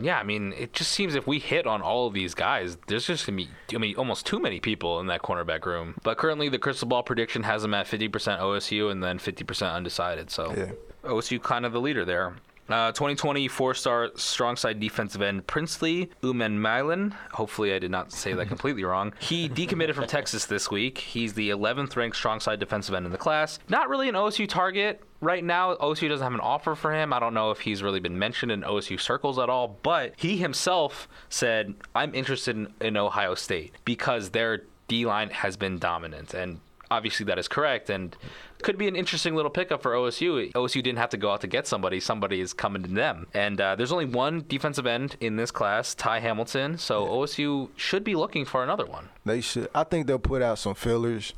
Yeah, 0.00 0.16
I 0.20 0.22
mean, 0.22 0.52
it 0.56 0.72
just 0.74 0.92
seems 0.92 1.16
if 1.16 1.26
we 1.26 1.40
hit 1.40 1.66
on 1.66 1.82
all 1.82 2.06
of 2.06 2.14
these 2.14 2.32
guys, 2.32 2.76
there's 2.86 3.04
just 3.08 3.26
gonna 3.26 3.34
be, 3.36 3.48
I 3.74 3.78
mean, 3.78 3.96
almost 3.96 4.26
too 4.26 4.38
many 4.38 4.60
people 4.60 5.00
in 5.00 5.08
that 5.08 5.22
cornerback 5.22 5.66
room. 5.66 5.96
But 6.04 6.18
currently, 6.18 6.48
the 6.48 6.58
crystal 6.60 6.86
ball 6.86 7.02
prediction 7.02 7.42
has 7.42 7.62
them 7.62 7.74
at 7.74 7.88
50% 7.88 8.40
OSU 8.40 8.90
and 8.90 9.02
then 9.02 9.18
50% 9.18 9.74
undecided. 9.74 10.30
So 10.30 10.54
Yeah. 10.56 10.70
OSU 11.02 11.40
kind 11.40 11.66
of 11.66 11.72
the 11.72 11.80
leader 11.80 12.04
there. 12.04 12.36
Uh, 12.68 12.92
2020 12.92 13.48
four-star 13.48 14.10
strong 14.14 14.56
side 14.56 14.78
defensive 14.78 15.22
end 15.22 15.46
Princely 15.46 16.10
Umanmielen. 16.22 17.12
Hopefully, 17.32 17.72
I 17.72 17.78
did 17.78 17.90
not 17.90 18.12
say 18.12 18.34
that 18.34 18.48
completely 18.48 18.84
wrong. 18.84 19.12
He 19.20 19.48
decommitted 19.48 19.94
from 19.94 20.06
Texas 20.06 20.44
this 20.46 20.70
week. 20.70 20.98
He's 20.98 21.32
the 21.34 21.50
11th 21.50 21.96
ranked 21.96 22.16
strong 22.16 22.40
side 22.40 22.60
defensive 22.60 22.94
end 22.94 23.06
in 23.06 23.12
the 23.12 23.18
class. 23.18 23.58
Not 23.68 23.88
really 23.88 24.08
an 24.08 24.14
OSU 24.14 24.48
target 24.48 25.02
right 25.20 25.42
now. 25.42 25.74
OSU 25.76 26.08
doesn't 26.08 26.24
have 26.24 26.34
an 26.34 26.40
offer 26.40 26.74
for 26.74 26.92
him. 26.92 27.12
I 27.12 27.18
don't 27.18 27.34
know 27.34 27.50
if 27.50 27.60
he's 27.60 27.82
really 27.82 28.00
been 28.00 28.18
mentioned 28.18 28.52
in 28.52 28.62
OSU 28.62 29.00
circles 29.00 29.38
at 29.38 29.48
all. 29.48 29.78
But 29.82 30.14
he 30.16 30.36
himself 30.36 31.08
said, 31.28 31.74
"I'm 31.94 32.14
interested 32.14 32.56
in, 32.56 32.74
in 32.80 32.96
Ohio 32.96 33.34
State 33.34 33.74
because 33.84 34.30
their 34.30 34.64
D 34.88 35.06
line 35.06 35.30
has 35.30 35.56
been 35.56 35.78
dominant 35.78 36.34
and." 36.34 36.60
Obviously, 36.90 37.24
that 37.26 37.38
is 37.38 37.48
correct, 37.48 37.90
and 37.90 38.16
could 38.62 38.78
be 38.78 38.88
an 38.88 38.96
interesting 38.96 39.34
little 39.34 39.50
pickup 39.50 39.82
for 39.82 39.92
OSU. 39.92 40.52
OSU 40.52 40.82
didn't 40.82 40.98
have 40.98 41.10
to 41.10 41.16
go 41.16 41.30
out 41.32 41.40
to 41.42 41.46
get 41.46 41.66
somebody; 41.66 42.00
somebody 42.00 42.40
is 42.40 42.52
coming 42.52 42.82
to 42.82 42.88
them. 42.88 43.26
And 43.34 43.60
uh, 43.60 43.76
there's 43.76 43.92
only 43.92 44.06
one 44.06 44.44
defensive 44.48 44.86
end 44.86 45.16
in 45.20 45.36
this 45.36 45.50
class, 45.50 45.94
Ty 45.94 46.20
Hamilton. 46.20 46.78
So 46.78 47.06
OSU 47.06 47.68
should 47.76 48.04
be 48.04 48.14
looking 48.14 48.44
for 48.44 48.62
another 48.62 48.86
one. 48.86 49.08
they 49.24 49.40
should. 49.40 49.68
I 49.74 49.84
think 49.84 50.06
they'll 50.06 50.18
put 50.18 50.42
out 50.42 50.58
some 50.58 50.74
fillers 50.74 51.34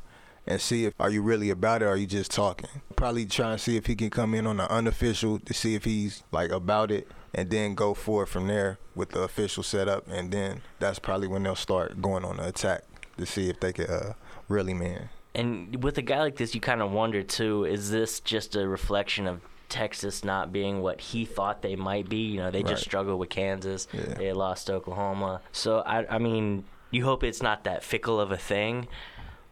and 0.47 0.59
see 0.59 0.85
if 0.85 0.93
are 0.99 1.09
you 1.09 1.21
really 1.21 1.49
about 1.49 1.81
it 1.81 1.85
or 1.85 1.89
are 1.89 1.97
you 1.97 2.07
just 2.07 2.31
talking. 2.31 2.69
Probably 2.95 3.25
try 3.25 3.51
and 3.51 3.61
see 3.61 3.77
if 3.77 3.85
he 3.85 3.95
can 3.95 4.09
come 4.09 4.33
in 4.33 4.47
on 4.47 4.57
the 4.57 4.71
unofficial 4.71 5.39
to 5.39 5.53
see 5.53 5.75
if 5.75 5.83
he's 5.85 6.23
like 6.31 6.51
about 6.51 6.91
it, 6.91 7.07
and 7.33 7.49
then 7.49 7.75
go 7.75 7.93
forward 7.93 8.27
from 8.27 8.47
there 8.47 8.77
with 8.95 9.09
the 9.09 9.21
official 9.21 9.63
setup, 9.63 10.07
and 10.07 10.31
then 10.31 10.61
that's 10.79 10.99
probably 10.99 11.27
when 11.27 11.43
they'll 11.43 11.55
start 11.55 12.01
going 12.01 12.25
on 12.25 12.37
the 12.37 12.47
attack 12.47 12.83
to 13.17 13.25
see 13.25 13.49
if 13.49 13.59
they 13.59 13.73
can 13.73 13.87
uh, 13.87 14.13
really 14.47 14.73
man. 14.73 15.09
And 15.33 15.81
with 15.83 15.97
a 15.97 16.01
guy 16.01 16.19
like 16.19 16.35
this, 16.35 16.53
you 16.53 16.61
kind 16.61 16.81
of 16.81 16.91
wonder 16.91 17.23
too: 17.23 17.65
is 17.65 17.89
this 17.89 18.19
just 18.19 18.55
a 18.55 18.67
reflection 18.67 19.27
of 19.27 19.41
Texas 19.69 20.23
not 20.23 20.51
being 20.51 20.81
what 20.81 20.99
he 20.99 21.25
thought 21.25 21.61
they 21.61 21.75
might 21.75 22.09
be? 22.09 22.17
You 22.17 22.37
know, 22.37 22.51
they 22.51 22.63
just 22.63 22.83
struggled 22.83 23.19
with 23.19 23.29
Kansas. 23.29 23.87
Yeah. 23.93 24.13
They 24.15 24.33
lost 24.33 24.69
Oklahoma. 24.69 25.41
So 25.53 25.79
I, 25.79 26.15
I 26.15 26.17
mean, 26.17 26.65
you 26.91 27.05
hope 27.05 27.23
it's 27.23 27.41
not 27.41 27.63
that 27.63 27.83
fickle 27.83 28.19
of 28.19 28.31
a 28.31 28.37
thing. 28.37 28.87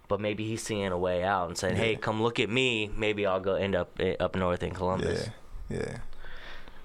But 0.09 0.19
maybe 0.19 0.47
he's 0.47 0.63
seeing 0.63 0.87
a 0.87 0.97
way 0.97 1.23
out 1.23 1.49
and 1.49 1.57
saying, 1.57 1.75
"Hey, 1.75 1.95
come 1.95 2.21
look 2.21 2.39
at 2.39 2.49
me. 2.49 2.89
Maybe 2.97 3.27
I'll 3.27 3.39
go 3.39 3.53
end 3.53 3.75
up 3.75 3.91
eh, 3.99 4.15
up 4.19 4.35
north 4.35 4.63
in 4.63 4.71
Columbus." 4.71 5.29
Yeah, 5.69 5.77
yeah. 5.77 5.97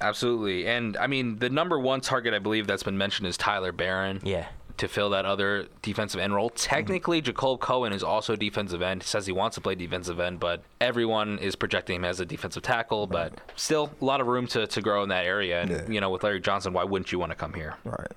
Absolutely, 0.01 0.67
and 0.69 0.97
I 0.99 1.07
mean 1.07 1.39
the 1.39 1.49
number 1.49 1.79
one 1.79 2.03
target 2.03 2.35
I 2.35 2.39
believe 2.39 2.67
that's 2.67 2.83
been 2.83 2.99
mentioned 2.99 3.27
is 3.27 3.39
Tyler 3.39 3.73
Baron. 3.73 4.21
Yeah. 4.23 4.47
To 4.79 4.89
fill 4.89 5.11
that 5.11 5.25
other 5.25 5.69
defensive 5.83 6.21
end 6.21 6.35
role. 6.35 6.51
Technically, 6.51 7.23
Jacolbe 7.23 7.61
Cowan 7.61 7.93
is 7.93 8.03
also 8.03 8.35
defensive 8.35 8.83
end. 8.83 9.03
He 9.05 9.07
says 9.07 9.25
he 9.25 9.33
wants 9.33 9.55
to 9.55 9.61
play 9.61 9.77
defensive 9.77 10.19
end, 10.19 10.41
but 10.41 10.63
everyone 10.81 11.39
is 11.39 11.55
projecting 11.55 11.97
him 11.97 12.05
as 12.05 12.19
a 12.19 12.27
defensive 12.27 12.65
tackle. 12.65 13.07
But 13.07 13.35
still, 13.55 13.91
a 14.01 14.05
lot 14.05 14.21
of 14.21 14.27
room 14.27 14.49
to, 14.49 14.67
to 14.67 14.81
grow 14.83 15.05
in 15.05 15.11
that 15.11 15.27
area. 15.27 15.61
And, 15.63 15.71
Yeah. 15.71 15.83
you 15.89 16.01
know, 16.01 16.11
with 16.11 16.25
Larry 16.25 16.41
Johnson, 16.41 16.73
why 16.73 16.83
wouldn't 16.83 17.13
you 17.13 17.21
want 17.21 17.31
to 17.31 17.37
come 17.37 17.55
here? 17.55 17.77
Right. 17.85 18.09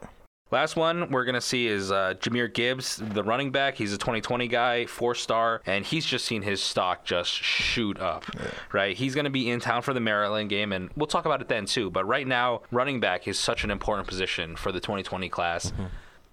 Last 0.49 0.75
one 0.77 1.11
we're 1.11 1.25
going 1.25 1.35
to 1.35 1.41
see 1.41 1.67
is 1.67 1.91
uh, 1.91 2.13
Jahmyr 2.21 2.51
Gibbs, 2.51 2.95
the 3.03 3.21
running 3.21 3.51
back. 3.51 3.75
He's 3.75 3.93
a 3.93 3.97
2020 3.97 4.47
guy, 4.47 4.85
four 4.85 5.13
star, 5.13 5.61
and 5.65 5.85
he's 5.85 6.05
just 6.05 6.25
seen 6.25 6.41
his 6.41 6.63
stock 6.63 7.03
just 7.03 7.29
shoot 7.31 7.99
up, 7.99 8.25
right? 8.71 8.95
He's 8.95 9.13
going 9.13 9.25
to 9.25 9.29
be 9.29 9.49
in 9.51 9.59
town 9.59 9.81
for 9.81 9.93
the 9.93 9.99
Maryland 9.99 10.49
game, 10.49 10.71
and 10.71 10.89
we'll 10.95 11.05
talk 11.05 11.25
about 11.25 11.41
it 11.41 11.49
then 11.49 11.65
too. 11.65 11.91
But 11.91 12.05
right 12.07 12.25
now, 12.25 12.61
running 12.71 13.01
back 13.01 13.27
is 13.27 13.37
such 13.37 13.65
an 13.65 13.71
important 13.71 14.07
position 14.07 14.55
for 14.55 14.71
the 14.71 14.79
2020 14.79 15.27
class. 15.27 15.73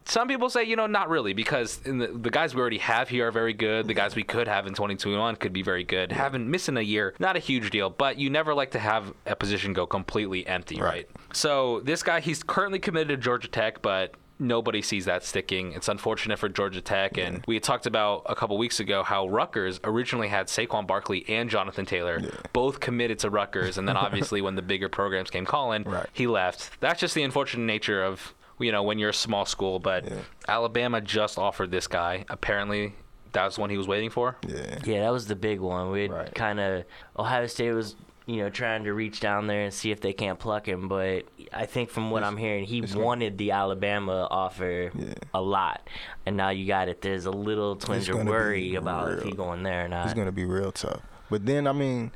Some 0.06 0.28
people 0.28 0.50
say, 0.50 0.64
you 0.64 0.76
know, 0.76 0.86
not 0.86 1.08
really, 1.08 1.32
because 1.32 1.80
in 1.84 1.98
the, 1.98 2.08
the 2.08 2.30
guys 2.30 2.54
we 2.54 2.60
already 2.60 2.78
have 2.78 3.08
here 3.08 3.28
are 3.28 3.32
very 3.32 3.54
good. 3.54 3.86
The 3.88 3.94
guys 3.94 4.14
we 4.14 4.22
could 4.22 4.46
have 4.48 4.66
in 4.66 4.74
2021 4.74 5.36
could 5.36 5.52
be 5.52 5.62
very 5.62 5.82
good. 5.84 6.12
Having 6.12 6.50
missing 6.50 6.76
a 6.76 6.82
year, 6.82 7.14
not 7.18 7.36
a 7.36 7.38
huge 7.38 7.70
deal, 7.70 7.88
but 7.90 8.18
you 8.18 8.28
never 8.28 8.52
like 8.54 8.72
to 8.72 8.78
have 8.78 9.12
a 9.24 9.34
position 9.34 9.72
go 9.72 9.86
completely 9.86 10.46
empty, 10.46 10.76
right? 10.80 10.84
Right. 10.94 11.08
So 11.32 11.80
this 11.80 12.02
guy, 12.02 12.20
he's 12.20 12.42
currently 12.42 12.78
committed 12.78 13.08
to 13.08 13.16
Georgia 13.16 13.48
Tech, 13.48 13.80
but 13.80 14.14
nobody 14.38 14.82
sees 14.82 15.06
that 15.06 15.24
sticking. 15.24 15.72
It's 15.72 15.88
unfortunate 15.88 16.38
for 16.38 16.48
Georgia 16.50 16.82
Tech, 16.82 17.16
and 17.16 17.42
we 17.46 17.54
had 17.54 17.62
talked 17.62 17.86
about 17.86 18.24
a 18.26 18.34
couple 18.34 18.58
weeks 18.58 18.80
ago 18.80 19.02
how 19.04 19.26
Rutgers 19.28 19.80
originally 19.84 20.28
had 20.28 20.48
Saquon 20.48 20.86
Barkley 20.86 21.24
and 21.28 21.48
Jonathan 21.48 21.86
Taylor, 21.86 22.20
both 22.52 22.78
committed 22.80 23.20
to 23.20 23.30
Rutgers, 23.30 23.78
and 23.78 23.88
then 23.88 23.96
obviously 24.06 24.42
when 24.42 24.54
the 24.54 24.62
bigger 24.62 24.88
programs 24.90 25.30
came 25.30 25.46
calling, 25.46 25.84
Right. 25.84 26.06
he 26.12 26.26
left. 26.26 26.78
That's 26.80 27.00
just 27.00 27.14
the 27.14 27.22
unfortunate 27.22 27.64
nature 27.64 28.02
of 28.04 28.34
you 28.58 28.72
know 28.72 28.82
when 28.82 28.98
you're 28.98 29.10
a 29.10 29.14
small 29.14 29.44
school. 29.46 29.78
But 29.78 30.04
Yeah. 30.04 30.16
Alabama 30.48 31.00
just 31.00 31.38
offered 31.38 31.70
this 31.70 31.86
guy. 31.86 32.24
Apparently, 32.28 32.94
that 33.32 33.44
was 33.44 33.58
one 33.58 33.70
he 33.70 33.76
was 33.76 33.88
waiting 33.88 34.10
for. 34.10 34.36
Yeah. 34.46 34.78
Yeah, 34.84 35.00
that 35.02 35.12
was 35.12 35.26
the 35.26 35.36
big 35.36 35.60
one. 35.60 35.90
We 35.90 36.08
Right. 36.08 36.34
kind 36.34 36.60
of 36.60 36.84
Ohio 37.18 37.46
State 37.46 37.72
was, 37.72 37.96
you 38.26 38.36
know, 38.36 38.48
trying 38.48 38.84
to 38.84 38.94
reach 38.94 39.20
down 39.20 39.48
there 39.48 39.62
and 39.64 39.74
see 39.74 39.90
if 39.90 40.00
they 40.00 40.12
can't 40.12 40.38
pluck 40.38 40.66
him. 40.66 40.88
But 40.88 41.24
I 41.52 41.66
think 41.66 41.90
from 41.90 42.10
what 42.10 42.22
I'm 42.22 42.36
hearing, 42.36 42.64
he 42.64 42.78
it's 42.78 42.94
gonna- 42.94 43.04
wanted 43.04 43.38
the 43.38 43.50
Alabama 43.50 44.26
offer 44.30 44.90
Yeah. 44.94 45.14
a 45.34 45.40
lot, 45.40 45.86
and 46.24 46.36
now 46.36 46.50
you 46.50 46.66
got 46.66 46.88
it. 46.88 47.02
There's 47.02 47.26
a 47.26 47.30
little 47.32 47.76
twinge 47.76 48.08
of 48.08 48.24
worry 48.24 48.76
about 48.76 49.12
if 49.12 49.24
he 49.24 49.32
going 49.32 49.62
there 49.64 49.84
or 49.86 49.88
not. 49.88 50.04
It's 50.06 50.14
going 50.14 50.26
to 50.26 50.32
be 50.32 50.44
real 50.44 50.70
tough. 50.72 51.00
But 51.28 51.44
then, 51.46 51.66
I 51.66 51.72
mean, 51.72 52.12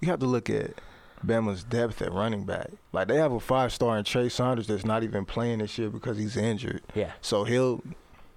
you 0.00 0.08
have 0.08 0.20
to 0.20 0.26
look 0.26 0.48
at 0.50 0.70
Bama's 1.24 1.62
depth 1.64 2.02
at 2.02 2.12
running 2.12 2.44
back. 2.44 2.70
Like, 2.92 3.08
they 3.08 3.16
have 3.16 3.32
a 3.32 3.40
five 3.40 3.72
star 3.72 3.96
in 3.98 4.04
Trey 4.04 4.28
Sanders 4.28 4.66
that's 4.66 4.84
not 4.84 5.02
even 5.02 5.24
playing 5.24 5.58
this 5.58 5.78
year 5.78 5.88
because 5.90 6.18
he's 6.18 6.36
injured. 6.36 6.82
yeah, 6.94 7.12
So 7.20 7.44
he'll 7.44 7.82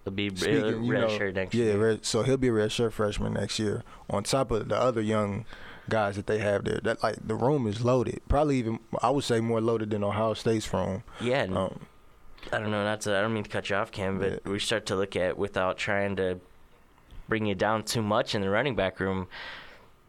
it'll 0.06 0.16
be 0.16 0.34
speaking, 0.36 0.62
red, 0.64 0.86
you 0.86 0.94
know, 0.94 1.10
shirt 1.18 1.36
next 1.36 1.54
yeah, 1.56 1.66
year. 1.74 2.00
so 2.04 2.24
he'll 2.24 2.38
be 2.38 2.50
a 2.50 2.54
red 2.54 2.72
shirt 2.72 2.94
freshman 2.94 3.34
next 3.34 3.58
year. 3.60 3.84
On 4.10 4.24
top 4.24 4.52
of 4.52 4.70
the 4.70 4.76
other 4.80 5.02
young 5.02 5.46
guys 5.90 6.16
that 6.16 6.28
they 6.28 6.40
have 6.40 6.64
there, 6.64 6.80
that 6.84 7.02
like 7.04 7.16
the 7.28 7.36
room 7.36 7.68
is 7.68 7.84
loaded. 7.84 8.22
Probably 8.28 8.58
even 8.58 8.80
I 9.02 9.10
would 9.10 9.24
say 9.24 9.40
more 9.40 9.62
loaded 9.62 9.90
than 9.92 10.04
Ohio 10.04 10.34
State's 10.34 10.72
room. 10.74 11.04
Yeah, 11.22 11.44
Um, 11.44 11.88
I 12.54 12.60
don't 12.60 12.70
know. 12.72 12.84
Not 12.84 13.02
to. 13.02 13.18
I 13.18 13.22
don't 13.22 13.34
mean 13.34 13.44
to 13.44 13.50
cut 13.50 13.70
you 13.70 13.76
off, 13.76 13.92
Cam, 13.92 14.20
but 14.20 14.32
Yeah. 14.46 14.52
we 14.52 14.60
start 14.60 14.86
to 14.88 14.96
look 14.96 15.16
at 15.16 15.38
without 15.38 15.78
trying 15.78 16.16
to 16.18 16.40
bring 17.28 17.48
you 17.48 17.56
down 17.56 17.82
too 17.84 18.04
much 18.04 18.36
in 18.36 18.42
the 18.42 18.50
running 18.52 18.76
back 18.76 19.00
room. 19.00 19.28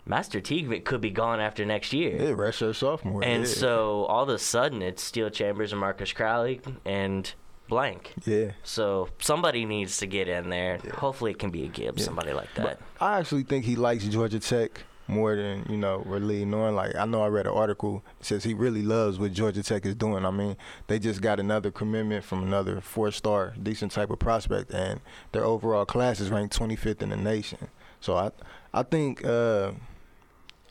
Master 0.06 0.40
Teague 0.40 0.84
could 0.84 1.00
be 1.00 1.10
gone 1.10 1.40
after 1.40 1.64
next 1.66 1.92
year. 1.92 2.16
yeah, 2.22 2.30
red 2.30 2.54
shirt 2.54 2.76
sophomore. 2.76 3.24
And 3.24 3.42
yeah. 3.42 3.48
so 3.48 4.04
all 4.04 4.22
of 4.22 4.28
a 4.28 4.38
sudden 4.38 4.80
it's 4.82 5.02
Steele 5.02 5.30
Chambers 5.30 5.72
and 5.72 5.80
Marcus 5.80 6.12
Crowley 6.12 6.60
and 6.84 7.32
blank. 7.68 8.14
yeah. 8.24 8.52
So 8.62 9.08
somebody 9.18 9.64
needs 9.64 9.96
to 9.98 10.06
get 10.06 10.28
in 10.28 10.48
there. 10.50 10.78
Yeah. 10.84 10.92
Hopefully 10.94 11.32
it 11.32 11.38
can 11.40 11.50
be 11.50 11.64
a 11.64 11.68
Gibbs, 11.68 12.00
Yeah. 12.00 12.04
somebody 12.06 12.32
like 12.32 12.54
that. 12.54 12.64
But 12.64 12.80
I 13.00 13.18
actually 13.18 13.42
think 13.42 13.64
he 13.64 13.74
likes 13.76 14.04
Georgia 14.04 14.38
Tech 14.38 14.84
more 15.08 15.36
than 15.36 15.64
you 15.68 15.76
know 15.76 16.02
we're 16.04 16.18
leading 16.18 16.52
on. 16.54 16.74
Like 16.76 16.94
I 16.96 17.04
know 17.04 17.22
I 17.22 17.28
read 17.28 17.46
an 17.46 17.52
article 17.52 18.04
that 18.18 18.24
says 18.26 18.44
he 18.44 18.54
really 18.54 18.82
loves 18.82 19.18
what 19.18 19.32
Georgia 19.32 19.62
Tech 19.64 19.84
is 19.86 19.94
doing. 19.96 20.24
I 20.24 20.30
mean, 20.30 20.56
they 20.86 20.98
just 21.00 21.20
got 21.20 21.40
another 21.40 21.70
commitment 21.72 22.24
from 22.24 22.42
another 22.44 22.80
four-star, 22.80 23.54
decent 23.60 23.90
type 23.92 24.10
of 24.10 24.18
prospect, 24.20 24.72
and 24.72 25.00
their 25.32 25.44
overall 25.44 25.84
class 25.84 26.20
is 26.20 26.30
ranked 26.30 26.56
25th 26.56 27.02
in 27.02 27.08
the 27.10 27.16
nation. 27.16 27.68
So 28.00 28.16
I, 28.16 28.30
I 28.74 28.82
think, 28.82 29.24
uh, 29.24 29.72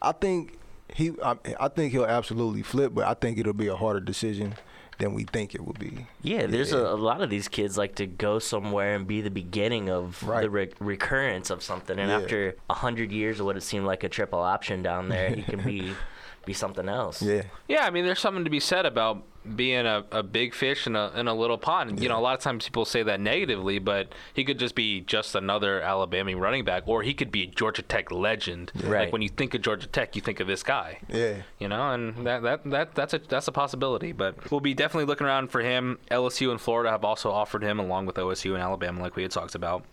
I 0.09 0.11
think 0.13 0.57
he, 0.93 1.11
I, 1.23 1.35
I 1.59 1.67
think 1.67 1.91
he'll 1.93 2.05
absolutely 2.05 2.61
flip, 2.61 2.93
but 2.93 3.05
I 3.05 3.13
think 3.15 3.37
it'll 3.37 3.53
be 3.53 3.67
a 3.67 3.75
harder 3.75 3.99
decision. 3.99 4.55
than 4.97 5.13
we 5.13 5.25
think 5.25 5.53
it 5.53 5.59
would 5.59 5.77
be. 5.77 6.07
Yeah, 6.21 6.45
there's 6.45 6.71
A, 6.71 6.77
a 6.77 6.95
lot 6.95 7.21
of 7.21 7.29
these 7.29 7.49
kids 7.49 7.77
like 7.77 7.95
to 7.95 8.05
go 8.07 8.39
somewhere 8.39 8.95
and 8.95 9.05
be 9.05 9.19
the 9.19 9.29
beginning 9.29 9.89
of 9.89 10.23
Right. 10.23 10.39
the 10.43 10.49
re- 10.49 10.71
recurrence 10.79 11.49
of 11.49 11.61
something, 11.61 11.99
and 11.99 12.09
Yeah. 12.09 12.17
after 12.19 12.55
a 12.69 12.75
hundred 12.75 13.11
years 13.11 13.41
of 13.41 13.45
what 13.45 13.57
it 13.57 13.63
seemed 13.63 13.85
like 13.85 14.05
a 14.05 14.09
triple 14.09 14.39
option 14.39 14.81
down 14.83 15.09
there, 15.09 15.31
he 15.31 15.41
can 15.41 15.61
be 15.63 15.91
be 16.45 16.53
something 16.53 16.89
else. 16.89 17.21
Yeah, 17.21 17.43
Yeah, 17.67 17.85
I 17.85 17.89
mean, 17.89 18.05
there's 18.05 18.19
something 18.19 18.43
to 18.43 18.49
be 18.49 18.59
said 18.59 18.85
about 18.85 19.23
being 19.55 19.85
a, 19.85 20.03
a 20.11 20.23
big 20.23 20.53
fish 20.53 20.87
in 20.87 20.95
a 20.95 21.11
in 21.15 21.27
a 21.27 21.33
little 21.33 21.57
pond. 21.57 22.01
You 22.01 22.09
know, 22.09 22.17
a 22.17 22.21
lot 22.21 22.35
of 22.35 22.41
times 22.41 22.65
people 22.65 22.85
say 22.85 23.03
that 23.03 23.19
negatively, 23.19 23.79
but 23.79 24.13
he 24.33 24.43
could 24.43 24.57
just 24.57 24.75
be 24.75 25.01
just 25.01 25.35
another 25.35 25.81
Alabama 25.81 26.35
running 26.35 26.65
back, 26.65 26.83
or 26.87 27.03
he 27.03 27.13
could 27.13 27.31
be 27.31 27.43
a 27.43 27.47
Georgia 27.47 27.81
Tech 27.81 28.11
legend. 28.11 28.71
Right. 28.75 29.01
Like 29.01 29.13
when 29.13 29.21
you 29.21 29.29
think 29.29 29.53
of 29.53 29.61
Georgia 29.61 29.87
Tech, 29.87 30.15
you 30.15 30.21
think 30.21 30.39
of 30.39 30.47
this 30.47 30.63
guy. 30.63 30.99
yeah. 31.09 31.41
You 31.59 31.67
know, 31.67 31.91
and 31.91 32.25
that, 32.25 32.41
that, 32.43 32.63
that 32.69 32.95
that's 32.95 33.13
a 33.13 33.19
that's 33.19 33.47
a 33.47 33.51
possibility. 33.51 34.11
But 34.11 34.51
we'll 34.51 34.61
be 34.61 34.73
definitely 34.73 35.05
looking 35.05 35.27
around 35.27 35.51
for 35.51 35.61
him. 35.61 35.99
LSU 36.09 36.51
and 36.51 36.59
Florida 36.59 36.91
have 36.91 37.05
also 37.05 37.31
offered 37.31 37.63
him, 37.63 37.79
along 37.79 38.05
with 38.05 38.15
OSU 38.15 38.53
and 38.53 38.61
Alabama, 38.61 39.01
like 39.01 39.15
we 39.15 39.23
had 39.23 39.31
talked 39.31 39.55
about. 39.55 39.85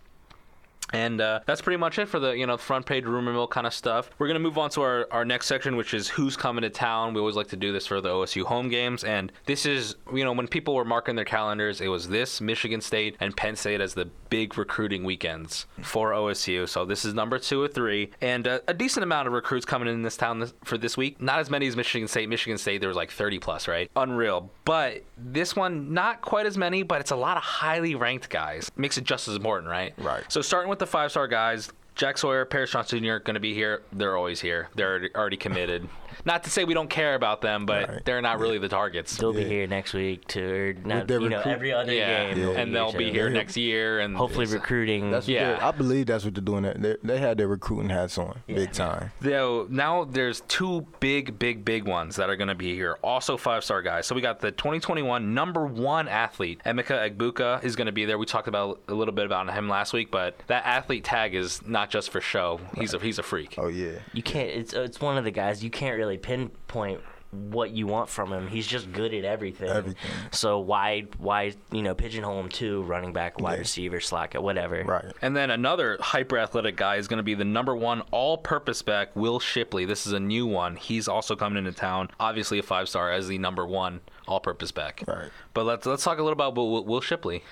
And 0.92 1.20
uh, 1.20 1.40
that's 1.46 1.60
pretty 1.60 1.76
much 1.76 1.98
it 1.98 2.06
for 2.06 2.18
the 2.18 2.32
you 2.32 2.46
know 2.46 2.56
front 2.56 2.86
page 2.86 3.04
rumor 3.04 3.32
mill 3.32 3.46
kind 3.46 3.66
of 3.66 3.74
stuff. 3.74 4.10
We're 4.18 4.28
gonna 4.28 4.38
move 4.38 4.58
on 4.58 4.70
to 4.70 4.82
our, 4.82 5.06
our 5.10 5.24
next 5.24 5.46
section, 5.46 5.76
which 5.76 5.94
is 5.94 6.08
who's 6.08 6.36
coming 6.36 6.62
to 6.62 6.70
town. 6.70 7.14
We 7.14 7.20
always 7.20 7.36
like 7.36 7.48
to 7.48 7.56
do 7.56 7.72
this 7.72 7.86
for 7.86 8.00
the 8.00 8.10
OSU 8.10 8.44
home 8.44 8.68
games, 8.68 9.04
and 9.04 9.32
this 9.46 9.66
is 9.66 9.96
you 10.12 10.24
know 10.24 10.32
when 10.32 10.48
people 10.48 10.74
were 10.74 10.84
marking 10.84 11.16
their 11.16 11.24
calendars, 11.24 11.80
it 11.80 11.88
was 11.88 12.08
this 12.08 12.40
Michigan 12.40 12.80
State 12.80 13.16
and 13.20 13.36
Penn 13.36 13.56
State 13.56 13.80
as 13.80 13.94
the 13.94 14.08
big 14.30 14.56
recruiting 14.56 15.04
weekends 15.04 15.66
for 15.82 16.12
OSU. 16.12 16.68
So 16.68 16.84
this 16.84 17.04
is 17.04 17.14
number 17.14 17.38
two 17.38 17.62
or 17.62 17.68
three, 17.68 18.10
and 18.20 18.46
uh, 18.46 18.60
a 18.68 18.74
decent 18.74 19.04
amount 19.04 19.26
of 19.28 19.34
recruits 19.34 19.66
coming 19.66 19.88
in 19.88 20.02
this 20.02 20.16
town 20.16 20.40
this, 20.40 20.54
for 20.64 20.78
this 20.78 20.96
week. 20.96 21.20
Not 21.20 21.38
as 21.38 21.50
many 21.50 21.66
as 21.66 21.76
Michigan 21.76 22.08
State. 22.08 22.28
Michigan 22.28 22.58
State 22.58 22.80
there 22.80 22.88
was 22.88 22.96
like 22.96 23.10
30 23.10 23.38
plus, 23.38 23.68
right? 23.68 23.90
Unreal. 23.96 24.50
But 24.64 25.04
this 25.16 25.54
one 25.56 25.92
not 25.92 26.20
quite 26.22 26.46
as 26.46 26.56
many, 26.56 26.82
but 26.82 27.00
it's 27.00 27.10
a 27.10 27.16
lot 27.16 27.36
of 27.36 27.42
highly 27.42 27.94
ranked 27.94 28.28
guys. 28.30 28.70
Makes 28.76 28.98
it 28.98 29.04
just 29.04 29.28
as 29.28 29.36
important, 29.36 29.70
right? 29.70 29.94
Right. 29.98 30.24
So 30.28 30.40
starting 30.40 30.68
with 30.70 30.81
the 30.82 30.86
five 30.86 31.10
star 31.10 31.28
guys, 31.28 31.70
Jack 31.94 32.18
Sawyer, 32.18 32.44
Paris 32.44 32.70
Johnson 32.70 33.00
Jr. 33.00 33.18
going 33.18 33.34
to 33.34 33.40
be 33.40 33.54
here. 33.54 33.82
They're 33.92 34.16
always 34.16 34.40
here. 34.40 34.68
They're 34.74 34.90
already- 34.90 35.14
already 35.14 35.36
committed. 35.36 35.88
Not 36.24 36.44
to 36.44 36.50
say 36.50 36.64
we 36.64 36.74
don't 36.74 36.90
care 36.90 37.14
about 37.14 37.40
them, 37.40 37.64
but 37.66 37.88
Right. 37.88 38.04
they're 38.04 38.20
not 38.22 38.38
really 38.38 38.58
the 38.58 38.68
targets. 38.68 39.16
They'll 39.16 39.32
be 39.32 39.44
here 39.44 39.66
next 39.66 39.92
week 39.94 40.28
to 40.28 40.42
or 40.44 40.72
not, 40.84 41.08
their 41.08 41.20
you 41.20 41.30
know 41.30 41.40
every 41.40 41.72
other 41.72 41.92
yeah, 41.92 42.32
game. 42.34 42.48
and 42.56 42.74
they'll 42.74 42.92
be 42.92 43.10
here 43.10 43.28
next 43.30 43.56
year, 43.56 43.98
and 43.98 44.14
Hopefully 44.16 44.46
recruiting. 44.46 45.10
That's 45.10 45.26
what 45.26 45.32
Yeah. 45.32 45.58
I 45.66 45.70
believe 45.72 46.06
that's 46.06 46.24
what 46.24 46.34
they're 46.34 46.44
doing. 46.44 46.62
They, 46.76 46.96
they 47.02 47.18
had 47.18 47.38
their 47.38 47.48
recruiting 47.48 47.88
hats 47.88 48.18
on, 48.18 48.40
big 48.46 48.72
time. 48.72 49.10
Though 49.20 49.66
now 49.70 50.04
there's 50.04 50.42
two 50.48 50.86
big, 51.00 51.38
big, 51.38 51.64
big 51.64 51.84
ones 51.88 52.16
that 52.16 52.28
are 52.30 52.36
going 52.36 52.48
to 52.48 52.54
be 52.54 52.74
here. 52.74 52.98
Also 53.02 53.36
five 53.38 53.64
star 53.64 53.80
guys. 53.82 54.06
So 54.06 54.14
we 54.14 54.20
got 54.20 54.38
the 54.38 54.52
2021 54.52 55.32
number 55.34 55.66
one 55.66 56.08
athlete, 56.08 56.60
Emeka 56.64 57.10
Egbuka, 57.16 57.64
is 57.64 57.74
going 57.74 57.86
to 57.86 57.92
be 57.92 58.04
there. 58.04 58.18
We 58.18 58.26
talked 58.26 58.48
about 58.48 58.80
a 58.86 58.94
little 58.94 59.14
bit 59.14 59.24
about 59.26 59.52
him 59.52 59.68
last 59.68 59.92
week, 59.94 60.10
but 60.10 60.38
that 60.46 60.64
athlete 60.66 61.04
tag 61.04 61.34
is 61.34 61.66
not 61.66 61.81
just 61.90 62.10
for 62.10 62.20
show. 62.20 62.60
He's 62.78 62.94
a 62.94 62.98
he's 62.98 63.18
a 63.18 63.22
freak. 63.22 63.54
Oh 63.58 63.68
yeah, 63.68 63.98
you 64.12 64.22
can't. 64.22 64.48
It's 64.50 64.72
it's 64.74 65.00
one 65.00 65.16
of 65.16 65.24
the 65.24 65.30
guys 65.30 65.62
you 65.64 65.70
can't 65.70 65.96
really 65.96 66.18
pinpoint 66.18 67.00
what 67.30 67.70
you 67.70 67.86
want 67.86 68.10
from 68.10 68.30
him. 68.30 68.46
He's 68.46 68.66
just 68.66 68.92
good 68.92 69.14
at 69.14 69.24
everything. 69.24 69.70
Everything. 69.70 69.96
So 70.32 70.58
why 70.58 71.06
why 71.16 71.54
you 71.70 71.80
know 71.80 71.94
pigeonhole 71.94 72.38
him 72.40 72.50
to 72.50 72.82
running 72.82 73.14
back, 73.14 73.40
wide 73.40 73.54
Yeah. 73.54 73.58
receiver, 73.60 74.00
slot, 74.00 74.38
whatever. 74.42 74.84
right. 74.84 75.06
And 75.22 75.34
then 75.34 75.50
another 75.50 75.96
hyper 75.98 76.36
athletic 76.38 76.76
guy 76.76 76.96
is 76.96 77.08
going 77.08 77.16
to 77.18 77.22
be 77.22 77.32
the 77.34 77.44
number 77.46 77.74
one 77.74 78.02
all 78.10 78.36
purpose 78.36 78.82
back, 78.82 79.16
Will 79.16 79.40
Shipley. 79.40 79.86
This 79.86 80.06
is 80.06 80.12
a 80.12 80.20
new 80.20 80.46
one. 80.46 80.76
He's 80.76 81.08
also 81.08 81.34
coming 81.34 81.56
into 81.56 81.72
town. 81.72 82.10
Obviously, 82.20 82.58
a 82.58 82.62
five 82.62 82.86
star 82.88 83.10
as 83.10 83.28
the 83.28 83.38
number 83.38 83.66
one 83.66 84.00
all 84.28 84.38
purpose 84.40 84.70
back. 84.70 85.02
Right. 85.08 85.30
But 85.54 85.64
let's 85.64 85.86
let's 85.86 86.04
talk 86.04 86.18
a 86.18 86.22
little 86.22 86.34
about 86.34 86.54
Will, 86.54 86.84
Will 86.84 87.00
Shipley. 87.00 87.42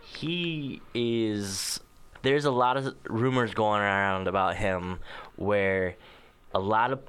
he 0.00 0.80
is 0.94 1.80
there's 2.24 2.46
a 2.46 2.50
lot 2.50 2.76
of 2.76 2.94
rumors 3.08 3.54
going 3.54 3.80
around 3.80 4.26
about 4.26 4.56
him 4.56 4.98
where 5.36 5.94
a 6.54 6.58
lot 6.58 6.90
of 6.90 7.00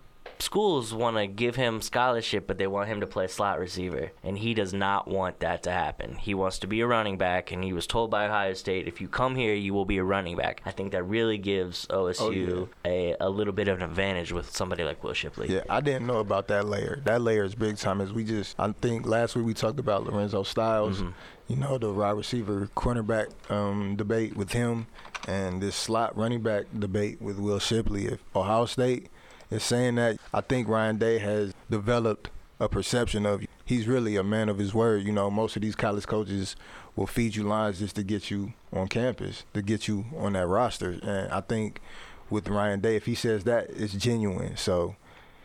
schools 0.42 0.94
want 0.94 1.18
to 1.18 1.28
give 1.28 1.56
him 1.56 1.82
scholarship 1.82 2.46
but 2.48 2.58
they 2.58 2.68
want 2.68 2.88
him 2.88 3.00
to 3.00 3.08
play 3.08 3.28
slot 3.28 3.60
receiver 3.60 4.12
and 4.24 4.38
he 4.38 4.54
does 4.54 4.74
not 4.74 5.08
want 5.08 5.40
that 5.40 5.64
to 5.64 5.72
happen 5.72 6.16
he 6.16 6.34
wants 6.34 6.60
to 6.60 6.68
be 6.68 6.82
a 6.82 6.88
running 6.88 7.18
back 7.18 7.52
and 7.52 7.64
he 7.64 7.74
was 7.74 7.88
told 7.88 8.10
by 8.12 8.26
ohio 8.26 8.54
state 8.54 8.88
if 8.88 9.00
you 9.00 9.08
come 9.08 9.36
here 9.36 9.54
you 9.54 9.74
will 9.74 9.86
be 9.86 9.98
a 9.98 10.04
running 10.04 10.36
back 10.36 10.62
i 10.66 10.72
think 10.72 10.92
that 10.92 11.04
really 11.04 11.38
gives 11.38 11.86
osu 11.88 12.68
a, 12.86 13.16
a 13.20 13.30
little 13.30 13.54
bit 13.54 13.68
of 13.68 13.78
an 13.78 13.84
advantage 13.84 14.32
with 14.32 14.50
somebody 14.56 14.84
like 14.84 15.04
will 15.04 15.14
shipley 15.14 15.50
Yeah, 15.50 15.62
I 15.70 15.82
didn't 15.82 16.08
know 16.08 16.18
about 16.20 16.48
that 16.50 16.66
layer. 16.66 17.02
That 17.06 17.22
layer 17.22 17.44
is 17.44 17.56
big 17.56 17.78
time. 17.78 18.02
As 18.02 18.12
we 18.12 18.24
just, 18.24 18.56
I 18.60 18.72
think 18.72 19.06
last 19.06 19.36
week 19.36 19.46
we 19.46 19.54
talked 19.54 19.80
about 19.80 20.06
Lorenzo 20.06 20.44
Styles. 20.44 21.04
You 21.48 21.56
know, 21.56 21.78
the 21.78 21.94
wide 21.94 22.12
receiver 22.12 22.70
cornerback 22.76 23.28
um, 23.52 23.96
debate 23.96 24.36
with 24.36 24.52
him, 24.54 24.88
and 25.28 25.62
this 25.62 25.76
slot 25.76 26.18
running 26.18 26.42
back 26.42 26.66
debate 26.78 27.22
with 27.22 27.38
Will 27.38 27.60
Shipley. 27.60 28.08
If 28.08 28.20
Ohio 28.36 28.66
State 28.66 29.10
is 29.52 29.64
saying 29.64 29.96
that, 29.96 30.18
I 30.34 30.42
think 30.42 30.68
Ryan 30.68 30.98
Day 30.98 31.20
has 31.20 31.54
developed 31.70 32.30
a 32.60 32.70
perception 32.70 33.26
of 33.26 33.46
he's 33.66 33.88
really 33.88 34.16
a 34.16 34.24
man 34.24 34.50
of 34.50 34.58
his 34.58 34.74
word. 34.74 35.04
You 35.04 35.12
know, 35.12 35.30
most 35.30 35.56
of 35.56 35.62
these 35.62 35.76
college 35.76 36.08
coaches 36.08 36.56
will 36.96 37.08
feed 37.08 37.36
you 37.36 37.44
lines 37.44 37.80
just 37.80 37.96
to 37.98 38.04
get 38.04 38.32
you 38.32 38.54
on 38.72 38.88
campus, 38.88 39.44
to 39.54 39.62
get 39.62 39.88
you 39.88 40.06
on 40.18 40.34
that 40.34 40.48
roster. 40.48 40.92
And 41.04 41.32
I 41.32 41.42
think 41.42 41.82
with 42.30 42.48
Ryan 42.48 42.80
Day, 42.80 42.96
if 42.96 43.06
he 43.06 43.16
says 43.16 43.44
that, 43.44 43.70
it's 43.70 43.94
genuine. 43.94 44.58
So. 44.58 44.96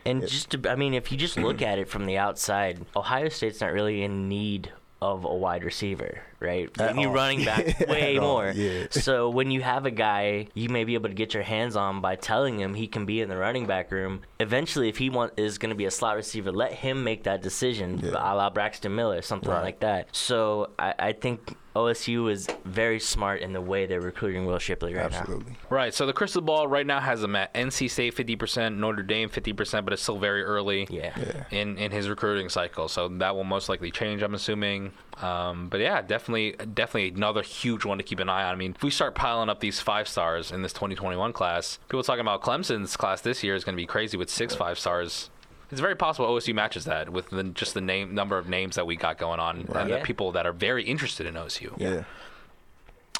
And 0.06 0.26
just 0.26 0.50
to, 0.50 0.70
I 0.70 0.76
mean, 0.76 0.94
if 0.94 1.12
you 1.12 1.18
just 1.18 1.36
look 1.36 1.60
at 1.60 1.78
it 1.78 1.88
from 1.88 2.06
the 2.06 2.16
outside, 2.16 2.86
Ohio 2.96 3.28
State's 3.28 3.60
not 3.60 3.72
really 3.72 4.02
in 4.02 4.28
need 4.28 4.72
of 5.02 5.24
a 5.24 5.34
wide 5.34 5.64
receiver, 5.64 6.20
right? 6.40 6.68
At 6.78 6.94
need 6.94 7.06
all. 7.06 7.12
running 7.12 7.44
back 7.44 7.80
way 7.88 8.18
more. 8.18 8.50
yeah. 8.54 8.86
So 8.90 9.30
when 9.30 9.50
you 9.50 9.62
have 9.62 9.86
a 9.86 9.90
guy 9.90 10.48
you 10.54 10.68
may 10.68 10.84
be 10.84 10.94
able 10.94 11.08
to 11.08 11.14
get 11.14 11.32
your 11.34 11.42
hands 11.42 11.74
on 11.76 12.00
by 12.00 12.16
telling 12.16 12.58
him 12.60 12.74
he 12.74 12.86
can 12.86 13.06
be 13.06 13.20
in 13.20 13.28
the 13.28 13.36
running 13.36 13.66
back 13.66 13.90
room, 13.90 14.20
eventually 14.38 14.88
if 14.88 14.98
he 14.98 15.08
want 15.08 15.32
is 15.38 15.56
going 15.58 15.70
to 15.70 15.74
be 15.76 15.86
a 15.86 15.90
slot 15.90 16.16
receiver, 16.16 16.52
let 16.52 16.72
him 16.72 17.02
make 17.04 17.24
that 17.24 17.40
decision, 17.42 18.00
Yeah. 18.02 18.10
a 18.10 18.34
la 18.34 18.50
Braxton 18.50 18.94
Miller, 18.94 19.22
something 19.22 19.50
Right. 19.50 19.62
like 19.62 19.80
that. 19.80 20.08
So 20.14 20.70
I, 20.78 20.94
I 20.98 21.12
think 21.12 21.56
OSU 21.76 22.30
is 22.30 22.48
very 22.64 22.98
smart 22.98 23.40
in 23.40 23.52
the 23.52 23.60
way 23.60 23.86
they're 23.86 24.00
recruiting 24.00 24.44
Will 24.44 24.58
Shipley 24.58 24.92
right 24.94 25.10
now. 25.10 25.18
Absolutely. 25.18 25.56
Right. 25.68 25.94
So 25.94 26.04
the 26.04 26.12
crystal 26.12 26.42
ball 26.42 26.66
right 26.66 26.86
now 26.86 26.98
has 27.00 27.22
him 27.22 27.36
at 27.36 27.54
NC 27.54 27.88
State 27.90 28.16
50%, 28.16 28.76
Notre 28.76 29.02
Dame 29.04 29.28
50%, 29.28 29.84
but 29.84 29.92
it's 29.92 30.02
still 30.02 30.18
very 30.18 30.42
early 30.42 30.86
Yeah. 30.90 31.12
Yeah. 31.16 31.44
in, 31.50 31.78
in 31.78 31.92
his 31.92 32.08
recruiting 32.08 32.48
cycle. 32.48 32.88
So 32.88 33.08
that 33.08 33.36
will 33.36 33.44
most 33.44 33.68
likely 33.68 33.90
change, 33.92 34.22
I'm 34.22 34.34
assuming. 34.34 34.92
Um, 35.22 35.68
but 35.68 35.80
yeah, 35.80 36.02
definitely, 36.02 36.52
definitely 36.74 37.10
another 37.10 37.42
huge 37.42 37.84
one 37.84 37.98
to 37.98 38.04
keep 38.04 38.18
an 38.18 38.28
eye 38.28 38.44
on. 38.44 38.52
I 38.52 38.56
mean, 38.56 38.72
if 38.74 38.82
we 38.82 38.90
start 38.90 39.14
piling 39.14 39.48
up 39.48 39.60
these 39.60 39.80
five 39.80 40.08
stars 40.08 40.50
in 40.50 40.62
this 40.62 40.72
2021 40.72 41.32
class, 41.32 41.78
people 41.88 42.02
talking 42.02 42.20
about 42.22 42.42
Clemson's 42.42 42.96
class 42.96 43.20
this 43.20 43.44
year 43.44 43.54
is 43.54 43.62
going 43.62 43.74
to 43.76 43.80
be 43.80 43.86
crazy 43.86 44.16
with 44.16 44.28
six 44.30 44.54
five 44.54 44.78
stars. 44.78 45.30
It's 45.70 45.80
very 45.80 45.94
possible 45.96 46.26
OSU 46.28 46.54
matches 46.54 46.84
that 46.86 47.10
with 47.10 47.30
the, 47.30 47.44
just 47.44 47.74
the 47.74 47.80
name 47.80 48.14
number 48.14 48.36
of 48.38 48.48
names 48.48 48.76
that 48.76 48.86
we 48.86 48.96
got 48.96 49.18
going 49.18 49.38
on 49.40 49.60
and 49.60 49.88
Yeah. 49.90 49.98
the 49.98 50.04
people 50.04 50.32
that 50.32 50.46
are 50.46 50.52
very 50.52 50.82
interested 50.84 51.26
in 51.26 51.34
OSU. 51.34 51.72
Yeah. 51.78 52.04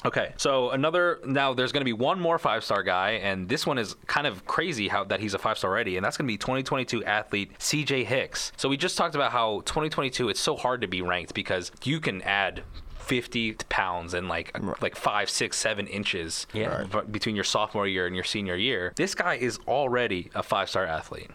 Okay, 0.03 0.33
so 0.37 0.71
another 0.71 1.19
now 1.25 1.53
there's 1.53 1.71
going 1.71 1.81
to 1.81 1.85
be 1.85 1.93
one 1.93 2.19
more 2.19 2.39
five 2.39 2.63
star 2.63 2.81
guy, 2.81 3.11
and 3.11 3.47
this 3.47 3.67
one 3.67 3.77
is 3.77 3.93
kind 4.07 4.25
of 4.25 4.45
crazy 4.45 4.87
how 4.87 5.03
that 5.03 5.19
he's 5.19 5.35
a 5.35 5.37
five 5.37 5.59
star 5.59 5.69
already, 5.69 5.95
and 5.95 6.03
that's 6.03 6.17
going 6.17 6.25
to 6.27 6.31
be 6.33 6.37
2022 6.39 7.03
athlete 7.05 7.51
CJ 7.59 8.05
Hicks. 8.05 8.51
So 8.57 8.67
we 8.67 8.77
just 8.77 8.97
talked 8.97 9.13
about 9.13 9.31
how 9.31 9.61
2022 9.65 10.29
it's 10.29 10.39
so 10.39 10.55
hard 10.55 10.81
to 10.81 10.87
be 10.87 11.03
ranked 11.03 11.35
because 11.35 11.71
you 11.83 11.99
can 11.99 12.23
add 12.23 12.63
50 12.97 13.53
pounds 13.69 14.15
and 14.15 14.27
like 14.27 14.57
like 14.81 14.95
five, 14.95 15.29
six, 15.29 15.57
seven 15.57 15.85
inches 15.85 16.47
Yeah. 16.51 16.87
Right. 16.91 17.11
between 17.11 17.35
your 17.35 17.43
sophomore 17.43 17.87
year 17.87 18.07
and 18.07 18.15
your 18.15 18.23
senior 18.25 18.55
year. 18.55 18.93
This 18.95 19.13
guy 19.13 19.35
is 19.35 19.59
already 19.67 20.31
a 20.33 20.41
five 20.41 20.67
star 20.67 20.83
athlete. 20.85 21.29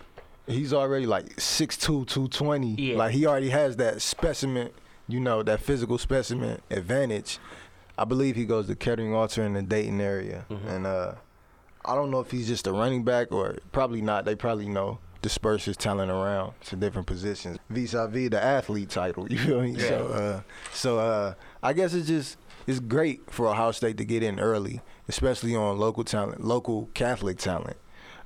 He's 0.47 0.73
already 0.73 1.07
like 1.07 1.37
6'2", 1.37 2.07
220. 2.07 2.75
Yeah. 2.75 2.97
Like 2.97 3.13
he 3.13 3.27
already 3.27 3.51
has 3.51 3.77
that 3.77 4.01
specimen, 4.03 4.71
you 5.09 5.21
know, 5.21 5.43
that 5.43 5.61
physical 5.61 5.99
specimen 5.99 6.61
advantage. 6.71 7.39
I 7.99 8.05
believe 8.05 8.37
he 8.37 8.45
goes 8.45 8.67
to 8.67 8.77
Kettering 8.77 9.15
Alter 9.15 9.43
in 9.45 9.55
the 9.55 9.63
Dayton 9.63 10.01
area. 10.01 10.45
Mm-hmm. 10.51 10.69
And 10.69 10.87
uh, 10.87 11.15
I 11.85 11.95
don't 11.95 12.11
know 12.11 12.21
if 12.21 12.31
he's 12.31 12.47
just 12.47 12.67
a 12.67 12.73
running 12.73 13.05
back 13.05 13.33
or 13.33 13.57
probably 13.73 14.03
not. 14.03 14.25
They 14.25 14.35
probably, 14.35 14.69
know, 14.69 14.99
disperse 15.23 15.65
his 15.65 15.77
talent 15.77 16.11
around 16.11 16.53
to 16.65 16.77
different 16.77 17.07
positions 17.07 17.59
vis-a-vis 17.69 18.31
the 18.31 18.43
athlete 18.43 18.91
title. 18.91 19.27
You 19.31 19.39
feel 19.39 19.61
me? 19.61 19.77
So, 19.79 20.07
uh, 20.09 20.41
so 20.73 20.99
uh, 21.01 21.35
I 21.63 21.73
guess 21.73 21.95
it's 21.95 22.07
just 22.07 22.39
it's 22.67 22.81
great 22.81 23.29
for 23.31 23.49
Ohio 23.49 23.73
State 23.73 23.97
to 23.99 24.05
get 24.05 24.23
in 24.23 24.39
early, 24.39 24.83
especially 25.09 25.57
on 25.57 25.79
local 25.79 26.05
talent, 26.05 26.45
local 26.45 26.91
Catholic 26.95 27.39
talent. 27.39 27.77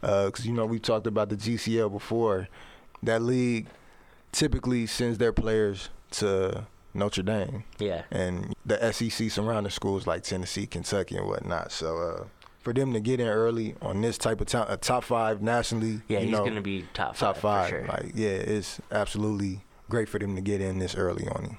Because 0.01 0.47
you 0.47 0.53
know 0.53 0.67
we've 0.67 0.83
talked 0.83 1.07
about 1.07 1.29
the 1.29 1.37
GCL 1.37 1.91
before. 1.93 2.49
That 3.03 3.23
league 3.23 3.67
typically 4.33 4.87
sends 4.87 5.19
their 5.19 5.33
players 5.33 5.89
to 6.13 6.67
Notre 6.95 7.23
Dame 7.23 7.65
Yeah. 7.79 8.03
and 8.11 8.55
the 8.67 8.93
SEC 8.93 9.31
surrounding 9.31 9.71
schools 9.71 10.07
like 10.07 10.23
Tennessee, 10.23 10.67
Kentucky, 10.67 11.17
and 11.17 11.27
whatnot. 11.27 11.73
So 11.73 11.99
uh, 11.99 12.25
for 12.61 12.73
them 12.73 12.93
to 12.93 13.01
get 13.01 13.21
in 13.21 13.29
early 13.29 13.75
on 13.81 14.01
this 14.03 14.19
type 14.19 14.41
of 14.41 14.53
a 14.69 14.77
top 14.77 15.05
five 15.05 15.41
nationally, 15.41 16.03
Yeah, 16.09 16.21
he's 16.21 16.31
know, 16.31 16.45
to 16.47 16.61
be 16.61 16.87
top 16.95 17.17
five. 17.17 17.35
top 17.35 17.37
five. 17.39 17.71
For 17.71 17.77
sure. 17.79 17.87
Like, 17.87 18.13
yeah, 18.15 18.29
it's 18.29 18.81
absolutely 18.93 19.65
great 19.89 20.09
for 20.09 20.19
them 20.19 20.35
to 20.37 20.41
get 20.43 20.61
in 20.61 20.79
this 20.79 20.95
early 20.95 21.27
on 21.29 21.45
him. 21.45 21.57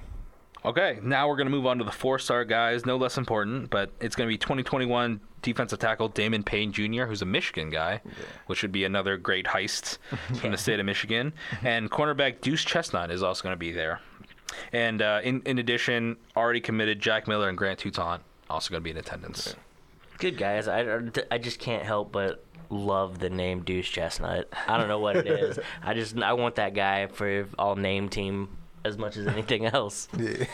Okay, 0.64 1.00
now 1.02 1.28
we're 1.28 1.36
going 1.36 1.46
to 1.46 1.50
move 1.50 1.66
on 1.66 1.78
to 1.78 1.84
the 1.84 1.90
four-star 1.90 2.44
guys. 2.44 2.86
No 2.86 2.96
less 2.96 3.18
important, 3.18 3.70
but 3.70 3.90
it's 4.00 4.14
going 4.14 4.28
to 4.28 4.32
be 4.32 4.38
2021 4.38 5.20
defensive 5.42 5.80
tackle 5.80 6.08
Damon 6.08 6.44
Payne 6.44 6.70
Jr., 6.70 7.04
who's 7.04 7.20
a 7.20 7.26
Michigan 7.26 7.68
guy, 7.68 8.00
yeah. 8.04 8.12
which 8.46 8.62
would 8.62 8.70
be 8.70 8.84
another 8.84 9.16
great 9.16 9.46
heist 9.46 9.98
from 10.40 10.52
the 10.52 10.58
state 10.58 10.78
of 10.78 10.86
Michigan. 10.86 11.32
And 11.62 11.90
cornerback 11.90 12.40
Deuce 12.40 12.64
Chestnut 12.64 13.10
is 13.10 13.24
also 13.24 13.42
going 13.42 13.54
to 13.54 13.58
be 13.58 13.72
there. 13.72 14.00
And 14.72 15.02
uh, 15.02 15.20
in 15.24 15.42
in 15.46 15.58
addition, 15.58 16.16
already 16.36 16.60
committed 16.60 17.00
Jack 17.00 17.26
Miller 17.26 17.48
and 17.48 17.56
Grant 17.56 17.78
Toutant 17.78 18.22
also 18.52 18.70
going 18.70 18.80
to 18.80 18.84
be 18.84 18.90
in 18.90 18.98
attendance. 18.98 19.56
Good 20.18 20.36
guys. 20.36 20.68
I, 20.68 21.00
I 21.30 21.38
just 21.38 21.58
can't 21.58 21.84
help 21.84 22.12
but 22.12 22.44
love 22.70 23.18
the 23.18 23.30
name 23.30 23.62
Deuce 23.62 23.88
Chestnut. 23.88 24.48
I 24.68 24.78
don't 24.78 24.88
know 24.88 24.98
what 24.98 25.16
it 25.16 25.26
is. 25.26 25.58
I 25.82 25.94
just 25.94 26.16
I 26.18 26.34
want 26.34 26.56
that 26.56 26.74
guy 26.74 27.06
for 27.06 27.46
all 27.58 27.76
name 27.76 28.08
team 28.08 28.48
as 28.84 28.98
much 28.98 29.16
as 29.16 29.26
anything 29.26 29.66
else. 29.66 30.08
Yeah. 30.18 30.44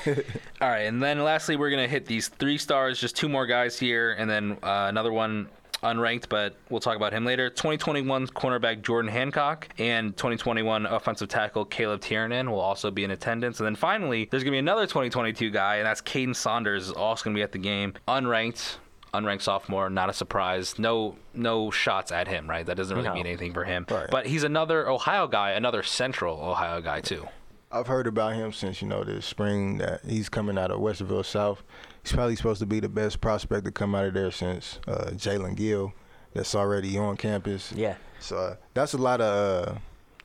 all 0.60 0.68
right, 0.68 0.82
and 0.82 1.02
then 1.02 1.22
lastly, 1.22 1.56
we're 1.56 1.70
gonna 1.70 1.88
hit 1.88 2.06
these 2.06 2.28
three 2.28 2.58
stars. 2.58 3.00
Just 3.00 3.16
two 3.16 3.28
more 3.28 3.46
guys 3.46 3.78
here, 3.78 4.12
and 4.12 4.28
then 4.30 4.52
uh, 4.62 4.86
another 4.88 5.12
one 5.12 5.48
unranked, 5.82 6.28
but 6.28 6.56
we'll 6.70 6.80
talk 6.80 6.96
about 6.96 7.12
him 7.12 7.24
later. 7.24 7.50
2021 7.50 8.28
cornerback 8.28 8.82
Jordan 8.82 9.10
Hancock 9.10 9.68
and 9.78 10.16
2021 10.16 10.86
offensive 10.86 11.28
tackle 11.28 11.64
Caleb 11.64 12.00
Tiernan 12.00 12.50
will 12.50 12.60
also 12.60 12.90
be 12.90 13.04
in 13.04 13.10
attendance. 13.10 13.60
And 13.60 13.66
then 13.66 13.76
finally, 13.76 14.28
there's 14.30 14.42
going 14.42 14.52
to 14.52 14.56
be 14.56 14.58
another 14.58 14.86
2022 14.86 15.50
guy, 15.50 15.76
and 15.76 15.86
that's 15.86 16.00
Caden 16.00 16.34
Saunders, 16.34 16.88
is 16.88 16.92
also 16.92 17.24
going 17.24 17.34
to 17.34 17.38
be 17.38 17.42
at 17.42 17.52
the 17.52 17.58
game. 17.58 17.94
Unranked, 18.08 18.76
unranked 19.14 19.42
sophomore, 19.42 19.90
not 19.90 20.10
a 20.10 20.12
surprise. 20.12 20.78
No 20.78 21.16
no 21.34 21.70
shots 21.70 22.10
at 22.10 22.26
him, 22.28 22.48
right? 22.48 22.66
That 22.66 22.76
doesn't 22.76 22.96
really 22.96 23.08
no. 23.08 23.14
mean 23.14 23.26
anything 23.26 23.52
for 23.52 23.64
him. 23.64 23.86
Right. 23.88 24.08
But 24.10 24.26
he's 24.26 24.42
another 24.42 24.88
Ohio 24.88 25.28
guy, 25.28 25.52
another 25.52 25.82
central 25.82 26.40
Ohio 26.40 26.80
guy 26.80 27.00
too. 27.00 27.28
I've 27.70 27.86
heard 27.86 28.06
about 28.06 28.34
him 28.34 28.52
since 28.52 28.80
you 28.80 28.88
know 28.88 29.04
this 29.04 29.26
spring 29.26 29.78
that 29.78 30.04
he's 30.04 30.28
coming 30.28 30.56
out 30.56 30.70
of 30.70 30.80
Westerville 30.80 31.24
South. 31.24 31.62
He's 32.02 32.12
probably 32.12 32.36
supposed 32.36 32.60
to 32.60 32.66
be 32.66 32.80
the 32.80 32.88
best 32.88 33.20
prospect 33.20 33.66
to 33.66 33.70
come 33.70 33.94
out 33.94 34.06
of 34.06 34.14
there 34.14 34.30
since 34.30 34.78
uh, 34.86 35.10
Jaelen 35.12 35.54
Gill, 35.54 35.92
that's 36.32 36.54
already 36.54 36.96
on 36.96 37.16
campus. 37.16 37.72
Yeah. 37.72 37.96
So 38.20 38.38
uh, 38.38 38.56
that's 38.72 38.94
a 38.94 38.98
lot 38.98 39.20
of 39.20 39.78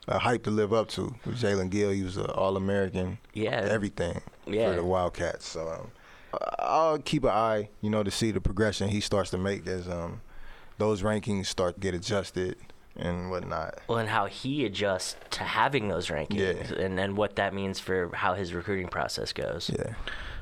uh, 0.07 0.19
hype 0.19 0.43
to 0.43 0.51
live 0.51 0.71
up 0.71 0.87
to. 0.89 1.13
With 1.25 1.41
Jaelen 1.41 1.69
Gill, 1.69 1.91
he 1.91 2.03
was 2.03 2.15
an 2.15 2.27
All 2.27 2.55
American. 2.55 3.17
Yeah. 3.33 3.67
Everything 3.69 4.21
yeah. 4.45 4.69
for 4.69 4.75
the 4.77 4.83
Wildcats. 4.83 5.47
So. 5.47 5.67
Um, 5.67 5.91
I'll 6.59 6.97
keep 6.97 7.23
an 7.25 7.29
eye, 7.29 7.69
you 7.81 7.89
know, 7.89 8.01
to 8.01 8.09
see 8.09 8.31
the 8.31 8.41
progression 8.41 8.89
he 8.89 9.01
starts 9.01 9.29
to 9.31 9.37
make 9.37 9.67
as 9.67 9.87
um, 9.87 10.21
those 10.77 11.03
rankings 11.03 11.45
start 11.45 11.75
to 11.75 11.79
get 11.79 11.93
adjusted 11.93 12.55
and 12.95 13.29
whatnot. 13.29 13.79
Well, 13.87 13.97
and 13.97 14.09
how 14.09 14.25
he 14.25 14.65
adjusts 14.65 15.15
to 15.31 15.43
having 15.43 15.87
those 15.87 16.07
rankings, 16.07 16.71
yeah. 16.71 16.83
and 16.85 16.99
and 16.99 17.17
what 17.17 17.35
that 17.35 17.53
means 17.53 17.79
for 17.79 18.09
how 18.13 18.33
his 18.33 18.53
recruiting 18.53 18.87
process 18.87 19.33
goes. 19.33 19.69
Yeah. 19.73 19.93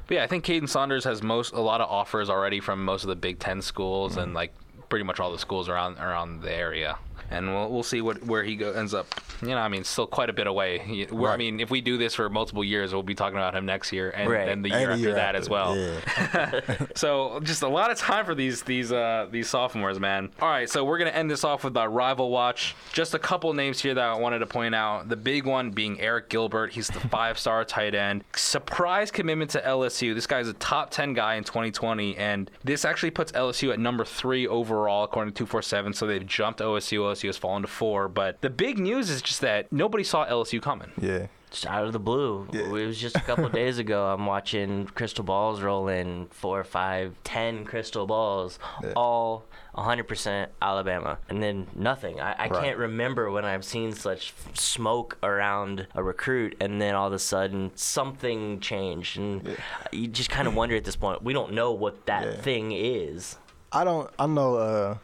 But 0.08 0.16
yeah, 0.16 0.24
I 0.24 0.28
think 0.28 0.44
Caden 0.44 0.68
Saunders 0.68 1.04
has 1.06 1.24
most 1.24 1.54
a 1.54 1.62
lot 1.62 1.80
of 1.82 1.90
offers 1.90 2.30
already 2.30 2.60
from 2.60 2.84
most 2.84 3.04
of 3.04 3.08
the 3.08 3.16
Big 3.16 3.40
Ten 3.40 3.62
schools 3.62 4.14
mm-hmm. 4.14 4.22
and 4.22 4.34
like 4.34 4.54
pretty 4.90 5.06
much 5.06 5.20
all 5.20 5.32
the 5.32 5.40
schools 5.40 5.70
around 5.70 5.98
around 6.00 6.42
the 6.42 6.54
area 6.54 6.98
and 7.32 7.54
we'll, 7.54 7.70
we'll 7.70 7.84
see 7.84 8.02
what 8.02 8.24
where 8.24 8.44
he 8.44 8.56
go, 8.56 8.72
ends 8.74 8.94
up. 8.94 9.08
You 9.42 9.50
know, 9.50 9.58
I 9.58 9.70
mean, 9.70 9.84
still 9.84 10.06
quite 10.06 10.30
a 10.30 10.34
bit 10.34 10.48
away. 10.48 11.08
Right. 11.12 11.34
I 11.34 11.38
mean, 11.38 11.60
if 11.60 11.72
we 11.72 11.82
do 11.82 11.98
this 11.98 12.14
for 12.14 12.30
multiple 12.30 12.64
years, 12.64 12.94
we'll 12.94 13.04
be 13.04 13.16
talking 13.16 13.38
about 13.38 13.56
him 13.56 13.66
next 13.66 13.92
year 13.92 14.12
and 14.12 14.30
right. 14.30 14.46
then 14.46 14.62
the 14.62 14.70
year, 14.70 14.92
after, 14.92 15.02
year 15.02 15.14
that 15.14 15.36
after. 15.36 15.38
as 15.38 15.50
well. 15.50 15.76
Yeah. 15.76 16.86
so 16.96 17.40
just 17.44 17.64
a 17.64 17.68
lot 17.68 17.90
of 17.90 17.98
time 17.98 18.26
for 18.26 18.36
these 18.36 18.62
these 18.64 18.92
uh, 18.92 19.28
these 19.32 19.50
sophomores, 19.50 20.00
man. 20.00 20.30
All 20.42 20.50
right, 20.50 20.70
so 20.70 20.84
we're 20.84 20.98
gonna 20.98 21.12
end 21.12 21.32
this 21.32 21.44
off 21.44 21.64
with 21.64 21.76
our 21.78 21.90
rival 21.90 22.30
watch. 22.30 22.76
Just 22.94 23.14
a 23.14 23.20
couple 23.20 23.54
names 23.54 23.82
here 23.82 23.94
that 23.94 24.04
I 24.04 24.16
wanted 24.18 24.40
to 24.40 24.48
point 24.48 24.76
out. 24.76 25.10
The 25.10 25.16
big 25.16 25.46
one 25.46 25.72
being 25.72 25.98
Arik 25.98 26.30
Gilbert. 26.30 26.74
He's 26.74 26.88
the 26.88 27.00
five-star 27.10 27.66
tight 27.66 27.96
end. 27.96 28.24
Surprise 28.36 29.10
commitment 29.12 29.52
to 29.52 29.62
LSU. 29.62 30.14
This 30.14 30.28
guy's 30.28 30.48
a 30.48 30.54
top 30.54 30.92
10 30.92 31.14
guy 31.14 31.36
in 31.36 31.44
2020, 31.44 32.18
and 32.18 32.52
this 32.64 32.86
actually 32.86 33.12
puts 33.12 33.32
LSU 33.32 33.72
at 33.72 33.80
number 33.80 34.06
three 34.06 34.48
overall 34.48 35.04
according 35.04 35.34
to 35.34 35.38
247. 35.38 35.94
So 35.94 36.08
they've 36.08 36.26
jumped 36.26 36.60
OSU. 36.60 37.00
OSU 37.00 37.21
has 37.28 37.38
fallen 37.38 37.62
to 37.62 37.68
four. 37.68 38.08
But 38.08 38.42
the 38.42 38.50
big 38.50 38.78
news 38.78 39.10
is 39.10 39.22
just 39.22 39.42
that 39.42 39.72
nobody 39.72 40.04
saw 40.04 40.26
LSU 40.26 40.62
coming. 40.62 40.92
Yeah. 41.00 41.28
Just 41.50 41.66
out 41.66 41.86
of 41.86 41.92
the 41.92 42.00
blue. 42.00 42.48
Yeah. 42.54 42.62
It 42.62 42.70
was 42.70 42.98
just 42.98 43.18
a 43.18 43.22
couple 43.22 43.50
days 43.62 43.78
ago. 43.78 44.08
I'm 44.08 44.26
watching 44.26 44.86
crystal 44.88 45.26
balls 45.26 45.62
roll 45.62 45.90
in 45.90 46.28
four, 46.28 46.64
five, 46.64 47.14
ten 47.26 47.66
crystal 47.66 48.08
balls, 48.08 48.58
yeah. 48.82 48.94
all 48.96 49.46
100% 49.76 50.48
Alabama, 50.62 51.18
and 51.30 51.42
then 51.42 51.68
nothing. 51.76 52.20
I, 52.20 52.34
I 52.34 52.48
right. 52.48 52.64
can't 52.64 52.78
remember 52.78 53.32
when 53.32 53.46
I've 53.46 53.64
seen 53.64 53.94
such 53.94 54.34
smoke 54.54 55.18
around 55.24 55.88
a 55.96 56.04
recruit, 56.04 56.56
and 56.60 56.82
then 56.82 56.96
all 56.96 57.08
of 57.08 57.14
a 57.14 57.20
sudden 57.20 57.72
something 57.76 58.60
changed, 58.60 59.18
and 59.18 59.46
yeah. 59.46 59.56
you 59.92 60.08
just 60.08 60.30
kind 60.30 60.48
of 60.48 60.56
wonder 60.56 60.76
at 60.76 60.84
this 60.84 60.96
point. 60.96 61.22
We 61.22 61.34
don't 61.34 61.54
know 61.54 61.72
what 61.72 62.06
that 62.06 62.26
yeah. 62.26 62.42
thing 62.42 62.72
is. 62.72 63.38
I 63.72 63.84
don't. 63.84 64.10
I 64.20 64.28
know. 64.28 64.56
Uh, 64.56 64.98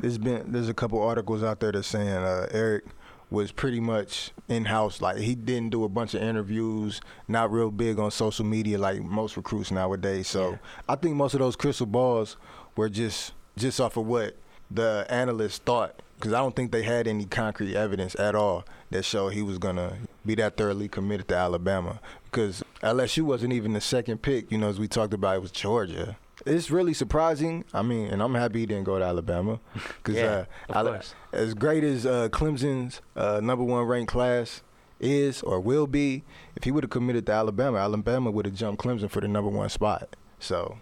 there's 0.00 0.18
been 0.18 0.52
there's 0.52 0.68
a 0.68 0.74
couple 0.74 1.02
articles 1.02 1.42
out 1.42 1.60
there 1.60 1.72
that's 1.72 1.88
saying 1.88 2.08
uh, 2.08 2.48
Arik 2.52 2.82
was 3.30 3.52
pretty 3.52 3.80
much 3.80 4.30
in 4.48 4.66
house. 4.66 5.00
Like 5.00 5.18
he 5.18 5.34
didn't 5.34 5.70
do 5.70 5.84
a 5.84 5.88
bunch 5.88 6.14
of 6.14 6.22
interviews, 6.22 7.00
not 7.28 7.50
real 7.50 7.70
big 7.70 7.98
on 7.98 8.10
social 8.10 8.44
media 8.44 8.78
like 8.78 9.02
most 9.02 9.36
recruits 9.36 9.70
nowadays. 9.70 10.28
So 10.28 10.52
yeah. 10.52 10.56
I 10.88 10.96
think 10.96 11.16
most 11.16 11.34
of 11.34 11.40
those 11.40 11.56
crystal 11.56 11.86
balls 11.86 12.36
were 12.76 12.88
just 12.88 13.32
just 13.56 13.80
off 13.80 13.96
of 13.96 14.06
what 14.06 14.36
the 14.70 15.06
analysts 15.08 15.58
thought. 15.58 16.00
Because 16.16 16.32
I 16.32 16.38
don't 16.38 16.54
think 16.54 16.70
they 16.70 16.84
had 16.84 17.08
any 17.08 17.24
concrete 17.24 17.74
evidence 17.74 18.14
at 18.18 18.34
all 18.34 18.64
that 18.90 19.04
showed 19.04 19.30
he 19.30 19.42
was 19.42 19.58
gonna 19.58 19.98
be 20.24 20.34
that 20.36 20.56
thoroughly 20.56 20.88
committed 20.88 21.28
to 21.28 21.36
Alabama. 21.36 22.00
Because 22.24 22.62
LSU 22.82 23.22
wasn't 23.22 23.52
even 23.52 23.72
the 23.72 23.80
second 23.80 24.22
pick. 24.22 24.50
You 24.50 24.58
know, 24.58 24.68
as 24.68 24.78
we 24.78 24.88
talked 24.88 25.12
about, 25.12 25.36
it 25.36 25.42
was 25.42 25.50
Georgia 25.50 26.16
it's 26.46 26.70
really 26.70 26.94
surprising. 26.94 27.64
I 27.72 27.82
mean, 27.82 28.08
and 28.08 28.22
I'm 28.22 28.34
happy 28.34 28.60
he 28.60 28.66
didn't 28.66 28.84
go 28.84 28.98
to 28.98 29.04
Alabama 29.04 29.60
because 29.74 30.16
yeah, 30.16 30.44
uh, 30.70 31.00
as 31.32 31.54
great 31.54 31.84
as 31.84 32.06
uh, 32.06 32.28
Clemson's 32.30 33.00
uh, 33.16 33.40
number 33.42 33.64
one 33.64 33.84
ranked 33.84 34.12
class 34.12 34.62
is 35.00 35.42
or 35.42 35.60
will 35.60 35.86
be, 35.86 36.22
if 36.56 36.64
he 36.64 36.70
would 36.70 36.84
have 36.84 36.90
committed 36.90 37.26
to 37.26 37.32
Alabama, 37.32 37.78
Alabama 37.78 38.30
would 38.30 38.46
have 38.46 38.54
jumped 38.54 38.82
Clemson 38.82 39.10
for 39.10 39.20
the 39.20 39.28
number 39.28 39.50
one 39.50 39.68
spot. 39.68 40.16
So, 40.38 40.78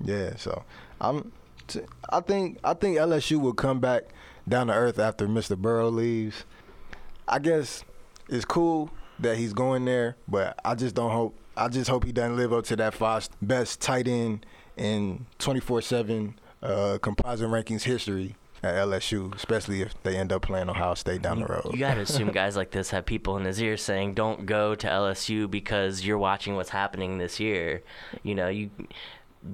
yeah. 0.00 0.36
So 0.36 0.64
I'm. 1.00 1.32
T- 1.66 1.80
I 2.10 2.20
think 2.20 2.58
I 2.62 2.74
think 2.74 2.98
LSU 2.98 3.40
will 3.40 3.54
come 3.54 3.80
back 3.80 4.04
down 4.48 4.66
to 4.66 4.74
earth 4.74 4.98
after 4.98 5.26
Mr. 5.26 5.56
Burrow 5.56 5.88
leaves. 5.88 6.44
I 7.26 7.38
guess 7.38 7.84
it's 8.28 8.44
cool 8.44 8.90
that 9.18 9.36
he's 9.38 9.52
going 9.52 9.84
there, 9.84 10.16
but 10.28 10.58
I 10.64 10.74
just 10.74 10.94
don't 10.94 11.10
hope. 11.10 11.38
I 11.56 11.68
just 11.68 11.88
hope 11.88 12.04
he 12.04 12.12
doesn't 12.12 12.36
live 12.36 12.52
up 12.52 12.64
to 12.66 12.76
that 12.76 12.94
five 12.94 13.28
best 13.40 13.80
tight 13.80 14.08
end 14.08 14.44
in 14.76 15.26
24/7 15.38 16.34
uh, 16.62 16.98
composite 17.00 17.48
rankings 17.48 17.82
history 17.82 18.36
at 18.64 18.74
LSU, 18.74 19.34
especially 19.34 19.82
if 19.82 20.02
they 20.02 20.16
end 20.16 20.32
up 20.32 20.42
playing 20.42 20.68
Ohio 20.68 20.94
State 20.94 21.22
down 21.22 21.40
the 21.40 21.46
road. 21.46 21.70
You 21.72 21.78
got 21.78 21.94
to 21.94 22.00
assume 22.02 22.30
guys 22.30 22.56
like 22.56 22.70
this 22.70 22.90
have 22.90 23.04
people 23.06 23.36
in 23.36 23.44
his 23.44 23.60
ear 23.60 23.76
saying, 23.76 24.14
"Don't 24.14 24.46
go 24.46 24.74
to 24.74 24.86
LSU 24.86 25.50
because 25.50 26.04
you're 26.04 26.18
watching 26.18 26.56
what's 26.56 26.70
happening 26.70 27.18
this 27.18 27.38
year." 27.38 27.82
You 28.22 28.34
know, 28.34 28.48
you 28.48 28.70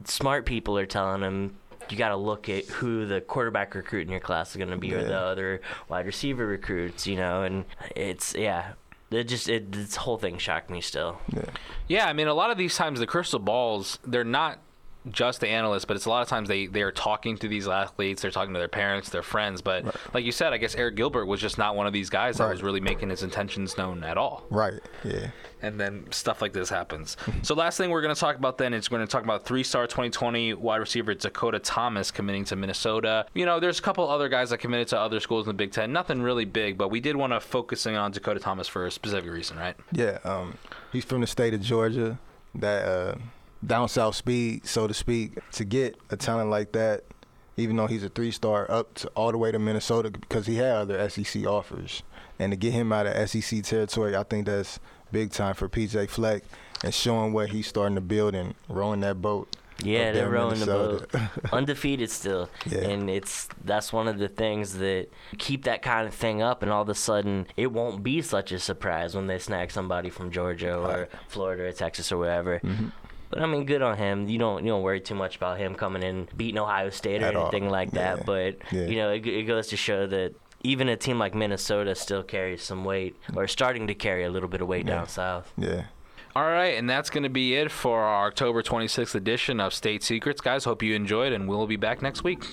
smart 0.05 0.47
people 0.47 0.79
are 0.79 0.87
telling 0.87 1.23
him 1.23 1.57
you 1.91 1.97
got 1.97 2.11
to 2.11 2.17
look 2.17 2.49
at 2.49 2.67
who 2.67 3.07
the 3.07 3.21
quarterback 3.21 3.75
recruit 3.75 4.03
in 4.03 4.11
your 4.11 4.21
class 4.21 4.51
is 4.51 4.57
going 4.57 4.71
to 4.71 4.77
be, 4.77 4.89
yeah. 4.89 4.99
or 4.99 5.05
the 5.05 5.19
other 5.19 5.61
wide 5.89 6.07
receiver 6.07 6.47
recruits. 6.47 7.07
You 7.07 7.17
know, 7.17 7.43
and 7.43 7.65
it's 7.95 8.35
yeah. 8.35 8.73
It 9.11 9.25
just 9.25 9.49
it 9.49 9.73
this 9.73 9.97
whole 9.97 10.19
thing 10.19 10.39
shocked 10.39 10.71
me 10.71 10.81
still. 10.81 11.19
Yeah. 11.35 11.47
yeah, 11.89 12.07
I 12.07 12.13
mean, 12.13 12.29
a 12.29 12.35
lot 12.35 12.53
of 12.53 12.59
these 12.59 12.77
times 12.77 13.01
the 13.01 13.09
crystal 13.09 13.41
balls 13.41 13.99
they're 14.07 14.23
not 14.23 14.61
just 15.11 15.41
the 15.41 15.49
analysts, 15.49 15.85
but 15.85 15.97
it's 15.97 16.05
a 16.05 16.11
lot 16.11 16.23
of 16.23 16.29
times 16.29 16.49
they 16.49 16.67
they 16.67 16.83
are 16.83 16.93
talking 16.93 17.37
to 17.39 17.49
these 17.49 17.67
athletes, 17.67 18.23
they're 18.23 18.31
talking 18.31 18.53
to 18.53 18.59
their 18.59 18.69
parents, 18.69 19.09
their 19.09 19.23
friends. 19.23 19.63
But 19.63 19.85
right. 19.85 19.95
like 20.15 20.25
you 20.25 20.33
said, 20.33 20.53
I 20.53 20.59
guess 20.59 20.75
Arik 20.75 20.95
Gilbert 20.95 21.27
was 21.27 21.41
just 21.41 21.57
not 21.57 21.75
one 21.75 21.87
of 21.87 21.93
these 21.93 22.11
guys 22.11 22.37
that 22.37 22.45
right. 22.45 22.53
was 22.53 22.63
really 22.63 22.81
making 22.81 23.09
his 23.09 23.23
intentions 23.23 23.79
known 23.79 24.05
at 24.05 24.19
all. 24.19 24.45
Right. 24.51 24.81
Yeah. 25.05 25.31
And 25.63 25.79
then 25.79 26.07
stuff 26.11 26.41
like 26.41 26.53
this 26.53 26.69
happens. 26.69 27.17
so 27.43 27.55
last 27.55 27.77
thing 27.77 27.91
we're 27.91 28.03
going 28.03 28.15
to 28.15 28.21
talk 28.21 28.37
about 28.37 28.59
then 28.59 28.75
is 28.75 28.91
we're 28.91 28.99
going 28.99 29.07
to 29.07 29.13
talk 29.13 29.25
about 29.25 29.45
three-star 29.45 29.87
2020 29.87 30.55
wide 30.55 30.77
receiver 30.77 31.15
Dakota 31.15 31.59
Thomas 31.59 32.11
committing 32.11 32.45
to 32.47 32.57
Minnesota. 32.57 33.27
You 33.35 33.47
know, 33.47 33.61
there's 33.61 33.79
a 33.79 33.83
couple 33.83 34.09
other 34.09 34.29
guys 34.29 34.51
that 34.51 34.59
committed 34.59 34.89
to 34.89 34.99
other 34.99 35.21
schools 35.21 35.47
in 35.47 35.51
the 35.51 35.55
Big 35.55 35.73
Ten. 35.73 35.93
Nothing 35.93 36.23
really 36.23 36.47
big, 36.47 36.79
but 36.79 36.91
we 36.91 37.01
did 37.01 37.17
want 37.17 37.33
to 37.33 37.41
focusing 37.41 37.97
on 37.97 38.11
Dakota 38.13 38.41
Thomas 38.41 38.69
for 38.69 38.87
a 38.87 38.91
specific 38.91 39.31
reason, 39.31 39.59
right? 39.59 39.77
Yeah. 39.93 40.19
Um, 40.25 40.57
he's 40.93 41.05
from 41.05 41.21
the 41.21 41.27
state 41.27 41.55
of 41.55 41.61
Georgia. 41.61 42.19
That. 42.55 42.87
Uh, 42.87 43.15
down 43.65 43.89
south 43.89 44.15
speed, 44.17 44.67
so 44.67 44.87
to 44.87 44.95
speak, 44.95 45.39
to 45.53 45.65
get 45.65 45.97
a 46.11 46.17
talent 46.17 46.51
like 46.51 46.73
that, 46.73 47.05
even 47.57 47.77
though 47.77 47.87
he's 47.87 48.03
a 48.05 48.09
three 48.09 48.31
star, 48.31 48.71
up 48.71 48.95
to 48.95 49.09
all 49.09 49.33
the 49.33 49.39
way 49.39 49.53
to 49.53 49.59
Minnesota 49.59 50.11
because 50.11 50.47
he 50.47 50.57
had 50.57 50.73
other 50.77 51.09
SEC 51.11 51.45
offers, 51.47 52.03
and 52.39 52.53
to 52.53 52.57
get 52.57 52.73
him 52.73 52.93
out 52.93 53.07
of 53.07 53.29
SEC 53.29 53.63
territory, 53.63 54.17
I 54.17 54.23
think 54.23 54.47
that's 54.47 54.81
big 55.13 55.31
time 55.31 55.55
for 55.55 55.69
PJ 55.69 56.09
Fleck 56.09 56.43
and 56.85 56.95
showing 56.95 57.33
what 57.33 57.51
he's 57.51 57.67
starting 57.67 57.97
to 57.97 58.01
build 58.01 58.35
and 58.35 58.55
rowing 58.69 59.01
that 59.01 59.21
boat 59.21 59.55
Yeah, 59.83 60.13
they're 60.13 60.31
rowing 60.31 60.61
the 60.61 60.67
boat. 60.67 61.11
Undefeated 61.53 62.11
still. 62.11 62.49
Yeah. 62.65 62.89
And 62.89 63.11
it's 63.11 63.49
that's 63.65 63.93
one 63.93 64.07
of 64.09 64.19
the 64.19 64.29
things 64.29 64.79
that 64.79 65.09
keep 65.37 65.65
that 65.65 65.83
kind 65.83 66.07
of 66.07 66.15
thing 66.15 66.41
up 66.43 66.63
and 66.63 66.71
all 66.71 66.81
of 66.83 66.89
a 66.89 66.95
sudden 66.95 67.47
it 67.57 67.73
won't 67.73 68.03
be 68.03 68.23
such 68.23 68.53
a 68.53 68.59
surprise 68.59 69.15
when 69.15 69.27
they 69.27 69.39
snag 69.39 69.71
somebody 69.73 70.09
from 70.11 70.31
Georgia 70.31 70.77
or 70.79 70.89
Right. 71.01 71.09
Florida 71.29 71.65
or 71.65 71.73
Texas 71.73 72.11
or 72.13 72.17
wherever. 72.19 72.61
Mm-hmm. 72.61 72.89
But 73.31 73.41
I 73.43 73.47
mean, 73.47 73.65
good 73.65 73.81
on 73.81 73.97
him. 73.97 74.29
You 74.29 74.39
don't 74.39 74.65
you 74.65 74.71
don't 74.71 74.83
worry 74.83 75.01
too 75.01 75.15
much 75.15 75.37
about 75.37 75.59
him 75.59 75.75
coming 75.75 76.03
in 76.03 76.29
beating 76.37 76.59
Ohio 76.59 76.91
State 76.91 77.23
or 77.23 77.27
At 77.27 77.37
all. 77.37 77.49
anything 77.49 77.71
like 77.71 77.93
that. 77.93 78.19
Yeah. 78.19 78.23
But 78.27 78.57
Yeah. 78.73 78.87
you 78.87 78.97
know, 78.97 79.11
it, 79.13 79.25
it 79.27 79.45
goes 79.45 79.69
to 79.69 79.77
show 79.77 80.07
that 80.09 80.35
even 80.63 80.89
a 80.89 80.97
team 80.97 81.19
like 81.19 81.35
Minnesota 81.35 81.95
still 81.95 82.23
carries 82.23 82.63
some 82.63 82.85
weight, 82.85 83.17
or 83.35 83.47
starting 83.47 83.87
to 83.87 83.95
carry 83.95 84.25
a 84.25 84.31
little 84.31 84.49
bit 84.49 84.61
of 84.61 84.69
weight 84.69 84.87
Yeah. 84.87 84.97
down 84.97 85.09
south. 85.09 85.53
yeah. 85.57 85.85
All 86.37 86.45
right, 86.45 86.77
and 86.79 86.89
that's 86.89 87.11
going 87.11 87.25
to 87.25 87.29
be 87.29 87.55
it 87.57 87.73
for 87.73 88.03
our 88.03 88.27
October 88.29 88.63
26th 88.63 89.17
edition 89.17 89.59
of 89.59 89.73
State 89.75 90.03
Secrets, 90.05 90.41
guys. 90.41 90.63
Hope 90.65 90.81
you 90.81 90.95
enjoyed, 90.95 91.33
and 91.33 91.49
we'll 91.49 91.67
be 91.67 91.75
back 91.77 92.03
next 92.03 92.23
week. 92.23 92.45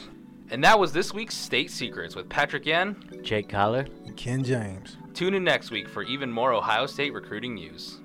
And 0.50 0.64
that 0.64 0.80
was 0.80 0.94
this 0.94 1.14
week's 1.14 1.36
State 1.36 1.70
Secrets 1.70 2.16
with 2.16 2.28
Patrick 2.28 2.66
Yen. 2.66 2.96
Jake 3.22 3.50
Collar. 3.50 3.86
And 4.06 4.18
Ken 4.18 4.44
James. 4.44 4.98
Tune 5.14 5.34
in 5.36 5.44
next 5.44 5.70
week 5.70 5.88
for 5.90 6.02
even 6.04 6.32
more 6.32 6.54
Ohio 6.54 6.86
State 6.88 7.14
recruiting 7.14 7.54
news. 7.54 8.00